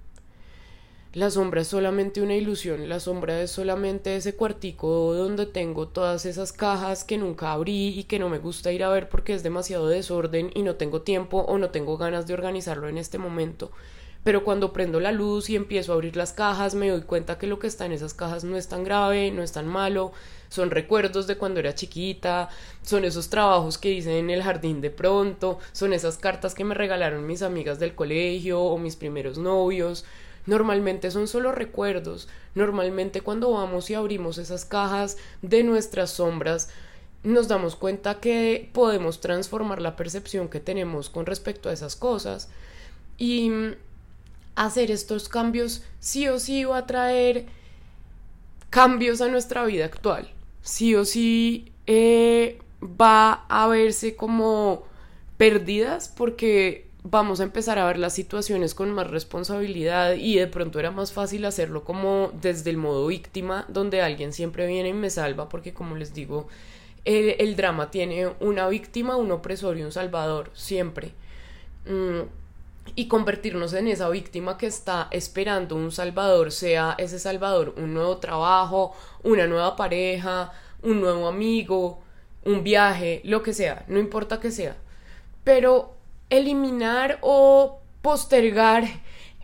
La 1.18 1.32
sombra 1.32 1.62
es 1.62 1.66
solamente 1.66 2.22
una 2.22 2.36
ilusión, 2.36 2.88
la 2.88 3.00
sombra 3.00 3.42
es 3.42 3.50
solamente 3.50 4.14
ese 4.14 4.36
cuartico 4.36 5.14
donde 5.14 5.46
tengo 5.46 5.88
todas 5.88 6.24
esas 6.24 6.52
cajas 6.52 7.02
que 7.02 7.18
nunca 7.18 7.50
abrí 7.50 7.88
y 7.88 8.04
que 8.04 8.20
no 8.20 8.28
me 8.28 8.38
gusta 8.38 8.70
ir 8.70 8.84
a 8.84 8.88
ver 8.88 9.08
porque 9.08 9.34
es 9.34 9.42
demasiado 9.42 9.88
desorden 9.88 10.52
y 10.54 10.62
no 10.62 10.76
tengo 10.76 11.02
tiempo 11.02 11.38
o 11.38 11.58
no 11.58 11.70
tengo 11.70 11.98
ganas 11.98 12.28
de 12.28 12.34
organizarlo 12.34 12.88
en 12.88 12.98
este 12.98 13.18
momento. 13.18 13.72
Pero 14.22 14.44
cuando 14.44 14.72
prendo 14.72 15.00
la 15.00 15.10
luz 15.10 15.50
y 15.50 15.56
empiezo 15.56 15.90
a 15.90 15.96
abrir 15.96 16.14
las 16.14 16.32
cajas 16.32 16.76
me 16.76 16.88
doy 16.88 17.02
cuenta 17.02 17.36
que 17.36 17.48
lo 17.48 17.58
que 17.58 17.66
está 17.66 17.84
en 17.84 17.92
esas 17.92 18.14
cajas 18.14 18.44
no 18.44 18.56
es 18.56 18.68
tan 18.68 18.84
grave, 18.84 19.32
no 19.32 19.42
es 19.42 19.50
tan 19.50 19.66
malo, 19.66 20.12
son 20.48 20.70
recuerdos 20.70 21.26
de 21.26 21.36
cuando 21.36 21.58
era 21.58 21.74
chiquita, 21.74 22.48
son 22.82 23.04
esos 23.04 23.28
trabajos 23.28 23.76
que 23.76 23.90
hice 23.90 24.20
en 24.20 24.30
el 24.30 24.44
jardín 24.44 24.80
de 24.80 24.90
pronto, 24.90 25.58
son 25.72 25.94
esas 25.94 26.16
cartas 26.16 26.54
que 26.54 26.62
me 26.62 26.76
regalaron 26.76 27.26
mis 27.26 27.42
amigas 27.42 27.80
del 27.80 27.96
colegio 27.96 28.60
o 28.60 28.78
mis 28.78 28.94
primeros 28.94 29.36
novios, 29.36 30.04
Normalmente 30.48 31.10
son 31.10 31.28
solo 31.28 31.52
recuerdos. 31.52 32.26
Normalmente 32.54 33.20
cuando 33.20 33.50
vamos 33.52 33.90
y 33.90 33.94
abrimos 33.94 34.38
esas 34.38 34.64
cajas 34.64 35.18
de 35.42 35.62
nuestras 35.62 36.08
sombras, 36.08 36.70
nos 37.22 37.48
damos 37.48 37.76
cuenta 37.76 38.18
que 38.18 38.70
podemos 38.72 39.20
transformar 39.20 39.82
la 39.82 39.94
percepción 39.94 40.48
que 40.48 40.58
tenemos 40.58 41.10
con 41.10 41.26
respecto 41.26 41.68
a 41.68 41.74
esas 41.74 41.96
cosas. 41.96 42.48
Y 43.18 43.52
hacer 44.54 44.90
estos 44.90 45.28
cambios 45.28 45.82
sí 46.00 46.28
o 46.28 46.38
sí 46.38 46.64
va 46.64 46.78
a 46.78 46.86
traer 46.86 47.44
cambios 48.70 49.20
a 49.20 49.28
nuestra 49.28 49.66
vida 49.66 49.84
actual. 49.84 50.32
Sí 50.62 50.94
o 50.94 51.04
sí 51.04 51.72
eh, 51.86 52.58
va 52.82 53.44
a 53.50 53.68
verse 53.68 54.16
como 54.16 54.84
perdidas 55.36 56.08
porque 56.08 56.87
vamos 57.10 57.40
a 57.40 57.44
empezar 57.44 57.78
a 57.78 57.86
ver 57.86 57.98
las 57.98 58.12
situaciones 58.12 58.74
con 58.74 58.92
más 58.92 59.08
responsabilidad 59.08 60.14
y 60.14 60.36
de 60.36 60.46
pronto 60.46 60.78
era 60.78 60.90
más 60.90 61.12
fácil 61.12 61.44
hacerlo 61.44 61.84
como 61.84 62.30
desde 62.40 62.70
el 62.70 62.76
modo 62.76 63.06
víctima, 63.06 63.64
donde 63.68 64.02
alguien 64.02 64.32
siempre 64.32 64.66
viene 64.66 64.90
y 64.90 64.94
me 64.94 65.10
salva, 65.10 65.48
porque 65.48 65.72
como 65.72 65.96
les 65.96 66.12
digo, 66.12 66.48
el, 67.04 67.56
drama 67.56 67.90
tiene 67.90 68.32
una 68.40 68.68
víctima, 68.68 69.16
un 69.16 69.30
opresor 69.32 69.78
y 69.78 69.82
un 69.82 69.92
salvador, 69.92 70.50
siempre. 70.52 71.12
Mm, 71.86 72.28
y 72.94 73.08
convertirnos 73.08 73.72
en 73.72 73.88
esa 73.88 74.08
víctima 74.10 74.58
que 74.58 74.66
está 74.66 75.08
esperando 75.10 75.76
un 75.76 75.92
salvador, 75.92 76.52
sea 76.52 76.94
ese 76.98 77.18
salvador 77.18 77.74
un 77.76 77.94
nuevo 77.94 78.18
trabajo, 78.18 78.94
una 79.22 79.46
nueva 79.46 79.76
pareja, 79.76 80.52
un 80.82 81.00
nuevo 81.00 81.28
amigo, 81.28 82.00
un 82.44 82.64
viaje, 82.64 83.20
lo 83.24 83.42
que 83.42 83.54
sea, 83.54 83.84
no 83.88 83.98
importa 83.98 84.40
que 84.40 84.50
sea. 84.50 84.76
Pero 85.44 85.97
eliminar 86.30 87.18
o 87.22 87.80
postergar 88.02 88.84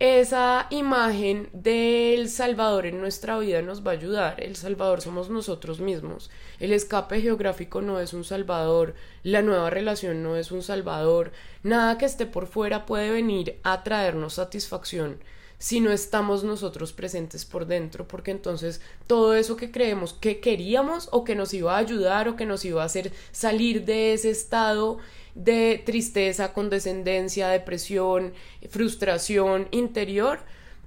esa 0.00 0.66
imagen 0.70 1.48
del 1.52 2.28
Salvador 2.28 2.86
en 2.86 3.00
nuestra 3.00 3.38
vida 3.38 3.62
nos 3.62 3.86
va 3.86 3.92
a 3.92 3.94
ayudar. 3.94 4.42
El 4.42 4.56
Salvador 4.56 5.00
somos 5.00 5.30
nosotros 5.30 5.78
mismos. 5.80 6.30
El 6.58 6.72
escape 6.72 7.20
geográfico 7.20 7.80
no 7.80 8.00
es 8.00 8.12
un 8.12 8.24
Salvador. 8.24 8.94
La 9.22 9.40
nueva 9.40 9.70
relación 9.70 10.22
no 10.22 10.36
es 10.36 10.50
un 10.50 10.62
Salvador. 10.62 11.30
Nada 11.62 11.96
que 11.96 12.06
esté 12.06 12.26
por 12.26 12.48
fuera 12.48 12.86
puede 12.86 13.12
venir 13.12 13.60
a 13.62 13.84
traernos 13.84 14.34
satisfacción 14.34 15.20
si 15.58 15.80
no 15.80 15.92
estamos 15.92 16.44
nosotros 16.44 16.92
presentes 16.92 17.44
por 17.46 17.64
dentro, 17.64 18.06
porque 18.06 18.32
entonces 18.32 18.82
todo 19.06 19.34
eso 19.34 19.56
que 19.56 19.70
creemos 19.70 20.12
que 20.12 20.40
queríamos 20.40 21.08
o 21.12 21.24
que 21.24 21.34
nos 21.34 21.54
iba 21.54 21.74
a 21.74 21.78
ayudar 21.78 22.28
o 22.28 22.36
que 22.36 22.44
nos 22.44 22.64
iba 22.64 22.82
a 22.82 22.86
hacer 22.86 23.12
salir 23.32 23.84
de 23.84 24.12
ese 24.12 24.30
estado 24.30 24.98
de 25.34 25.82
tristeza, 25.84 26.52
condescendencia, 26.52 27.48
depresión, 27.48 28.32
frustración 28.68 29.68
interior, 29.70 30.40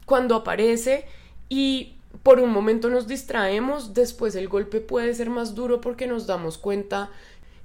cuando 0.05 0.35
aparece 0.35 1.05
y 1.49 1.97
por 2.23 2.39
un 2.39 2.51
momento 2.51 2.89
nos 2.89 3.07
distraemos, 3.07 3.93
después 3.93 4.35
el 4.35 4.47
golpe 4.47 4.79
puede 4.79 5.13
ser 5.13 5.29
más 5.29 5.55
duro 5.55 5.81
porque 5.81 6.07
nos 6.07 6.27
damos 6.27 6.57
cuenta 6.57 7.11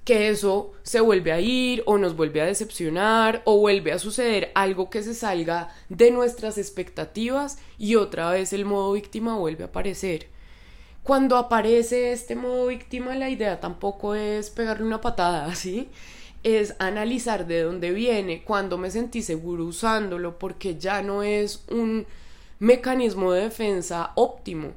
que 0.04 0.28
eso 0.28 0.72
se 0.82 1.00
vuelve 1.00 1.32
a 1.32 1.40
ir 1.40 1.82
o 1.86 1.96
nos 1.96 2.16
vuelve 2.16 2.40
a 2.40 2.46
decepcionar 2.46 3.42
o 3.44 3.58
vuelve 3.58 3.92
a 3.92 3.98
suceder 3.98 4.50
algo 4.54 4.90
que 4.90 5.02
se 5.02 5.14
salga 5.14 5.68
de 5.88 6.10
nuestras 6.10 6.58
expectativas 6.58 7.58
y 7.78 7.94
otra 7.94 8.30
vez 8.30 8.52
el 8.52 8.64
modo 8.64 8.92
víctima 8.92 9.36
vuelve 9.36 9.62
a 9.62 9.68
aparecer. 9.68 10.26
Cuando 11.04 11.36
aparece 11.36 12.12
este 12.12 12.34
modo 12.34 12.66
víctima 12.66 13.14
la 13.14 13.30
idea 13.30 13.60
tampoco 13.60 14.14
es 14.14 14.50
pegarle 14.50 14.86
una 14.86 15.00
patada, 15.00 15.54
¿sí? 15.54 15.88
Es 16.42 16.74
analizar 16.78 17.46
de 17.46 17.62
dónde 17.62 17.92
viene, 17.92 18.42
cuando 18.44 18.78
me 18.78 18.90
sentí 18.90 19.22
seguro 19.22 19.64
usándolo, 19.64 20.38
porque 20.38 20.76
ya 20.76 21.02
no 21.02 21.22
es 21.22 21.64
un 21.70 22.06
mecanismo 22.58 23.32
de 23.32 23.42
defensa 23.42 24.12
óptimo, 24.16 24.72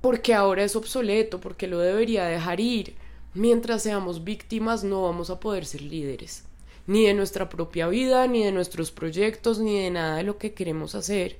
porque 0.00 0.34
ahora 0.34 0.64
es 0.64 0.76
obsoleto, 0.76 1.40
porque 1.40 1.66
lo 1.66 1.78
debería 1.78 2.24
dejar 2.26 2.60
ir. 2.60 2.94
Mientras 3.34 3.82
seamos 3.82 4.24
víctimas 4.24 4.82
no 4.82 5.02
vamos 5.02 5.30
a 5.30 5.40
poder 5.40 5.66
ser 5.66 5.82
líderes, 5.82 6.44
ni 6.86 7.04
de 7.04 7.14
nuestra 7.14 7.48
propia 7.48 7.86
vida, 7.88 8.26
ni 8.26 8.44
de 8.44 8.52
nuestros 8.52 8.90
proyectos, 8.90 9.58
ni 9.58 9.80
de 9.80 9.90
nada 9.90 10.16
de 10.16 10.22
lo 10.22 10.38
que 10.38 10.54
queremos 10.54 10.94
hacer. 10.94 11.36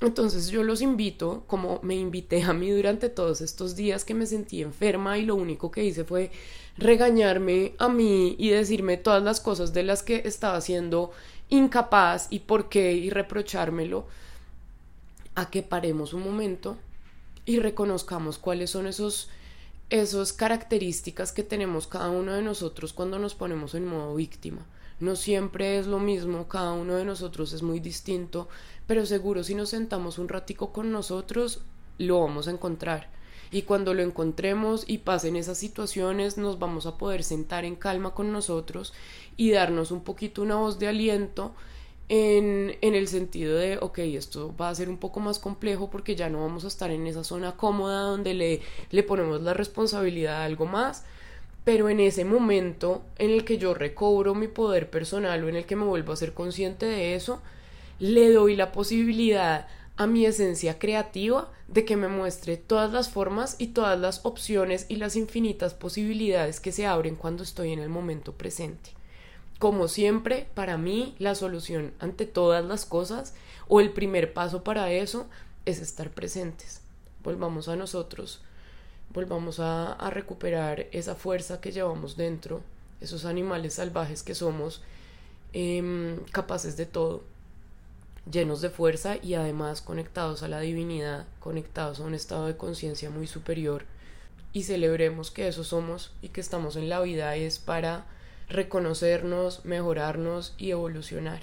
Entonces 0.00 0.48
yo 0.48 0.62
los 0.62 0.82
invito, 0.82 1.44
como 1.46 1.80
me 1.82 1.94
invité 1.94 2.42
a 2.42 2.52
mí 2.52 2.70
durante 2.70 3.08
todos 3.08 3.40
estos 3.40 3.76
días 3.76 4.04
que 4.04 4.12
me 4.12 4.26
sentí 4.26 4.60
enferma 4.60 5.16
y 5.16 5.24
lo 5.24 5.34
único 5.34 5.70
que 5.70 5.84
hice 5.84 6.04
fue 6.04 6.30
regañarme 6.76 7.72
a 7.78 7.88
mí 7.88 8.36
y 8.38 8.50
decirme 8.50 8.98
todas 8.98 9.22
las 9.22 9.40
cosas 9.40 9.72
de 9.72 9.84
las 9.84 10.02
que 10.02 10.22
estaba 10.26 10.60
siendo 10.60 11.12
incapaz 11.48 12.26
y 12.28 12.40
por 12.40 12.68
qué 12.68 12.92
y 12.92 13.08
reprochármelo, 13.08 14.06
a 15.34 15.50
que 15.50 15.62
paremos 15.62 16.12
un 16.12 16.24
momento 16.24 16.76
y 17.44 17.60
reconozcamos 17.60 18.38
cuáles 18.38 18.70
son 18.70 18.86
esos 18.86 19.28
esas 19.88 20.32
características 20.32 21.32
que 21.32 21.44
tenemos 21.44 21.86
cada 21.86 22.10
uno 22.10 22.32
de 22.32 22.42
nosotros 22.42 22.92
cuando 22.92 23.18
nos 23.18 23.34
ponemos 23.34 23.74
en 23.74 23.86
modo 23.86 24.14
víctima. 24.16 24.66
No 24.98 25.14
siempre 25.14 25.78
es 25.78 25.86
lo 25.86 25.98
mismo, 25.98 26.48
cada 26.48 26.72
uno 26.72 26.96
de 26.96 27.04
nosotros 27.04 27.52
es 27.52 27.62
muy 27.62 27.80
distinto, 27.80 28.48
pero 28.86 29.06
seguro 29.06 29.44
si 29.44 29.54
nos 29.54 29.70
sentamos 29.70 30.18
un 30.18 30.28
ratico 30.28 30.72
con 30.72 30.90
nosotros, 30.90 31.62
lo 31.98 32.20
vamos 32.20 32.48
a 32.48 32.50
encontrar. 32.50 33.10
Y 33.52 33.62
cuando 33.62 33.94
lo 33.94 34.02
encontremos 34.02 34.84
y 34.88 34.98
pasen 34.98 35.36
esas 35.36 35.58
situaciones, 35.58 36.36
nos 36.36 36.58
vamos 36.58 36.86
a 36.86 36.98
poder 36.98 37.22
sentar 37.22 37.64
en 37.64 37.76
calma 37.76 38.12
con 38.12 38.32
nosotros 38.32 38.92
y 39.36 39.52
darnos 39.52 39.92
un 39.92 40.02
poquito 40.02 40.42
una 40.42 40.56
voz 40.56 40.80
de 40.80 40.88
aliento 40.88 41.54
en, 42.08 42.76
en, 42.80 42.94
el 42.94 43.08
sentido 43.08 43.56
de, 43.56 43.78
ok, 43.78 43.98
esto 43.98 44.54
va 44.56 44.68
a 44.68 44.74
ser 44.74 44.88
un 44.88 44.98
poco 44.98 45.20
más 45.20 45.38
complejo 45.38 45.90
porque 45.90 46.14
ya 46.14 46.28
no 46.28 46.40
vamos 46.40 46.64
a 46.64 46.68
estar 46.68 46.90
en 46.90 47.06
esa 47.06 47.24
zona 47.24 47.56
cómoda 47.56 48.02
donde 48.02 48.34
le, 48.34 48.60
le 48.90 49.02
ponemos 49.02 49.42
la 49.42 49.54
responsabilidad 49.54 50.42
a 50.42 50.44
algo 50.44 50.66
más, 50.66 51.04
pero 51.64 51.88
en 51.88 51.98
ese 51.98 52.24
momento 52.24 53.02
en 53.18 53.30
el 53.30 53.44
que 53.44 53.58
yo 53.58 53.74
recobro 53.74 54.34
mi 54.34 54.46
poder 54.46 54.88
personal 54.88 55.42
o 55.42 55.48
en 55.48 55.56
el 55.56 55.66
que 55.66 55.74
me 55.74 55.84
vuelvo 55.84 56.12
a 56.12 56.16
ser 56.16 56.32
consciente 56.32 56.86
de 56.86 57.16
eso, 57.16 57.42
le 57.98 58.30
doy 58.30 58.54
la 58.54 58.72
posibilidad 58.72 59.66
a 59.96 60.06
mi 60.06 60.26
esencia 60.26 60.78
creativa 60.78 61.50
de 61.68 61.84
que 61.84 61.96
me 61.96 62.08
muestre 62.08 62.56
todas 62.56 62.92
las 62.92 63.08
formas 63.08 63.56
y 63.58 63.68
todas 63.68 63.98
las 63.98 64.24
opciones 64.24 64.86
y 64.88 64.96
las 64.96 65.16
infinitas 65.16 65.74
posibilidades 65.74 66.60
que 66.60 66.72
se 66.72 66.86
abren 66.86 67.16
cuando 67.16 67.42
estoy 67.42 67.72
en 67.72 67.80
el 67.80 67.88
momento 67.88 68.32
presente. 68.32 68.90
Como 69.58 69.88
siempre, 69.88 70.48
para 70.54 70.76
mí 70.76 71.14
la 71.18 71.34
solución 71.34 71.92
ante 71.98 72.26
todas 72.26 72.64
las 72.64 72.84
cosas 72.84 73.34
o 73.68 73.80
el 73.80 73.92
primer 73.92 74.34
paso 74.34 74.62
para 74.62 74.90
eso 74.90 75.26
es 75.64 75.80
estar 75.80 76.10
presentes. 76.10 76.82
Volvamos 77.22 77.68
a 77.68 77.76
nosotros 77.76 78.40
volvamos 79.16 79.60
a, 79.60 79.96
recuperar 80.10 80.86
esa 80.92 81.14
fuerza 81.14 81.60
que 81.60 81.72
llevamos 81.72 82.16
dentro, 82.16 82.60
esos 83.00 83.24
animales 83.24 83.74
salvajes 83.74 84.22
que 84.22 84.34
somos, 84.34 84.82
em, 85.52 86.18
capaces 86.32 86.76
de 86.76 86.86
todo, 86.86 87.22
llenos 88.30 88.60
de 88.60 88.70
fuerza 88.70 89.16
y 89.22 89.34
además 89.34 89.80
conectados 89.80 90.42
a 90.42 90.48
la 90.48 90.60
divinidad, 90.60 91.26
conectados 91.40 92.00
a 92.00 92.04
un 92.04 92.14
estado 92.14 92.46
de 92.46 92.56
conciencia 92.56 93.10
muy 93.10 93.26
superior. 93.26 93.84
Y 94.52 94.64
celebremos 94.64 95.30
que 95.30 95.48
eso 95.48 95.64
somos 95.64 96.12
y 96.22 96.28
que 96.28 96.40
estamos 96.40 96.76
en 96.76 96.88
la 96.88 97.00
vida 97.00 97.36
es 97.36 97.58
para 97.58 98.06
reconocernos, 98.48 99.64
mejorarnos 99.64 100.54
y 100.58 100.70
evolucionar. 100.70 101.40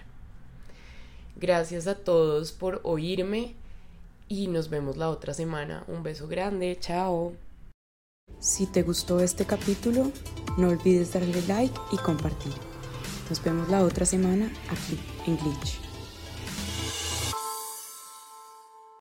Gracias 1.36 1.88
a 1.88 1.96
todos 1.96 2.52
por 2.52 2.80
oírme 2.84 3.56
y 4.28 4.48
nos 4.48 4.70
vemos 4.70 4.98
la 4.98 5.10
otra 5.10 5.34
semana. 5.34 5.84
Un 5.88 6.04
beso 6.04 6.28
grande, 6.28 6.78
chao. 6.80 7.34
Si 8.40 8.66
te 8.66 8.84
gustó 8.84 9.20
este 9.20 9.46
capítulo, 9.46 10.12
no 10.58 10.70
olvides 10.70 11.14
darle 11.14 11.42
like 11.48 11.80
y 11.92 11.98
compartir. 11.98 12.54
Nos 13.30 13.44
vemos 13.44 13.70
la 13.70 13.84
otra 13.84 14.06
semana 14.06 14.52
aquí 14.70 15.00
en 15.26 15.38
Glitch. 15.38 15.83